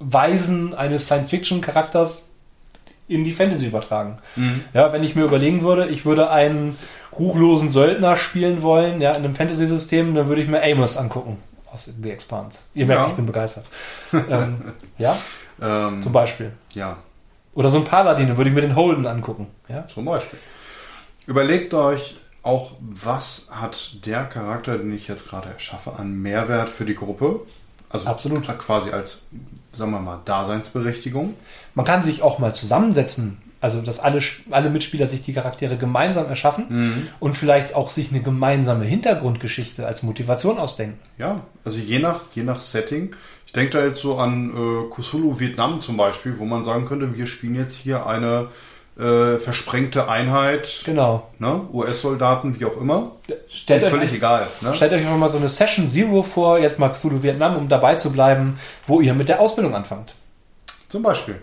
[0.00, 2.28] Handlungsweisen eines Science-Fiction-Charakters
[3.08, 4.18] in die Fantasy übertragen.
[4.74, 6.76] Ja, wenn ich mir überlegen würde, ich würde einen
[7.18, 11.38] ruchlosen Söldner spielen wollen, ja, in einem Fantasy-System, dann würde ich mir Amos angucken
[11.72, 12.58] aus The Expanse.
[12.74, 13.08] Ihr merkt, Ja.
[13.08, 13.64] ich bin begeistert.
[14.12, 15.16] ähm, ja,
[15.60, 16.52] Ähm, zum Beispiel.
[16.74, 16.96] ja,
[17.54, 19.46] Oder so ein Paladin, dann würde ich mir den Holden angucken.
[19.68, 20.38] Ja, zum Beispiel.
[21.26, 26.84] Überlegt euch auch, was hat der Charakter, den ich jetzt gerade erschaffe, an Mehrwert für
[26.84, 27.40] die Gruppe?
[27.90, 28.46] Also Absolut.
[28.58, 29.24] quasi als,
[29.72, 31.34] sagen wir mal, Daseinsberechtigung.
[31.74, 36.26] Man kann sich auch mal zusammensetzen, also dass alle, alle Mitspieler sich die Charaktere gemeinsam
[36.26, 40.98] erschaffen und vielleicht auch sich eine gemeinsame Hintergrundgeschichte als Motivation ausdenken.
[41.16, 43.14] Ja, also je nach, je nach Setting.
[43.46, 47.16] Ich denke da jetzt so an äh, Kusulu Vietnam zum Beispiel, wo man sagen könnte,
[47.16, 48.48] wir spielen jetzt hier eine
[48.98, 51.30] äh, versprengte Einheit, Genau.
[51.38, 51.60] ne?
[51.72, 53.12] US-Soldaten, wie auch immer.
[53.48, 54.46] Stellt euch, Völlig egal.
[54.60, 54.74] Ne?
[54.74, 57.94] stellt euch einfach mal so eine Session Zero vor, jetzt mal Cthulhu Vietnam, um dabei
[57.94, 60.14] zu bleiben, wo ihr mit der Ausbildung anfangt.
[60.88, 61.36] Zum Beispiel.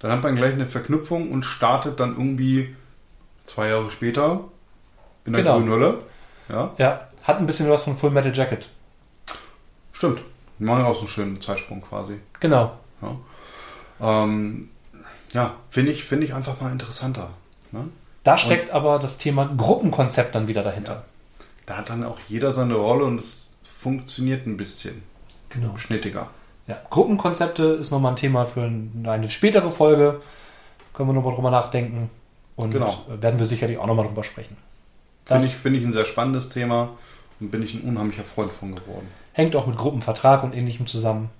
[0.00, 2.74] Dann hat man gleich eine Verknüpfung und startet dann irgendwie
[3.44, 4.44] zwei Jahre später
[5.24, 5.56] in der Genau.
[5.58, 6.02] grünen Hölle.
[6.48, 8.68] Ja, Ja, hat ein bisschen was von Full Metal Jacket.
[9.92, 10.20] stimmt.
[10.58, 12.18] Wir machen auch so einen schönen Zeitsprung quasi.
[12.40, 12.72] Genau.
[13.00, 13.16] Ja,
[14.24, 14.68] ähm,
[15.32, 17.30] ja finde ich, finde ich einfach mal interessanter.
[17.72, 17.88] Ne?
[18.24, 21.04] Da steckt aber das Thema Gruppenkonzept dann wieder dahinter.
[21.66, 25.02] Da hat dann auch jeder seine Rolle und es funktioniert ein bisschen
[25.50, 25.76] Genau.
[25.78, 26.28] schnittiger.
[26.70, 30.20] Ja, Gruppenkonzepte ist nochmal ein Thema für eine spätere Folge.
[30.94, 32.10] Können wir nochmal drüber nachdenken.
[32.56, 33.04] Und Genau.
[33.08, 34.56] werden wir sicherlich auch nochmal drüber sprechen.
[35.24, 36.90] Finde ich, finde ich ein sehr spannendes Thema
[37.40, 39.08] und bin ich ein unheimlicher Freund von geworden.
[39.32, 41.30] hängt auch mit Gruppenvertrag und ähnlichem zusammen.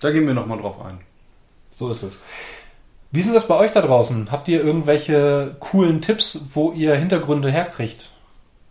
[0.00, 1.00] Da gehen wir nochmal drauf ein.
[1.72, 2.20] So ist es.
[3.10, 4.30] Wie ist denn das bei euch da draußen?
[4.30, 8.10] Habt ihr irgendwelche coolen Tipps, wo ihr Hintergründe herkriegt?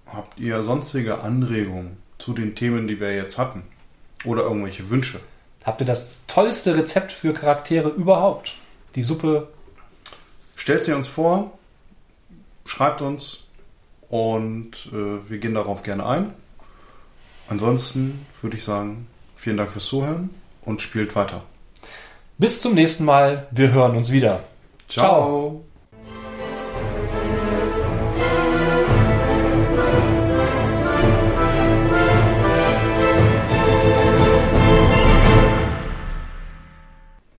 [0.06, 3.64] Habt ihr sonstige Anregungen zu den Themen, die wir jetzt hatten?
[4.26, 5.20] Oder irgendwelche Wünsche?
[5.64, 8.56] Habt ihr das tollste Rezept für Charaktere überhaupt?
[8.96, 9.48] Die Suppe.
[10.56, 11.58] Stellt sie uns vor,
[12.66, 13.46] schreibt uns
[14.10, 16.34] und äh, wir gehen darauf gerne ein.
[17.48, 20.30] Ansonsten würde ich sagen, vielen Dank fürs Zuhören
[20.64, 21.44] und spielt weiter.
[22.38, 23.48] Bis zum nächsten Mal.
[23.52, 24.44] Wir hören uns wieder.
[24.88, 25.64] Ciao.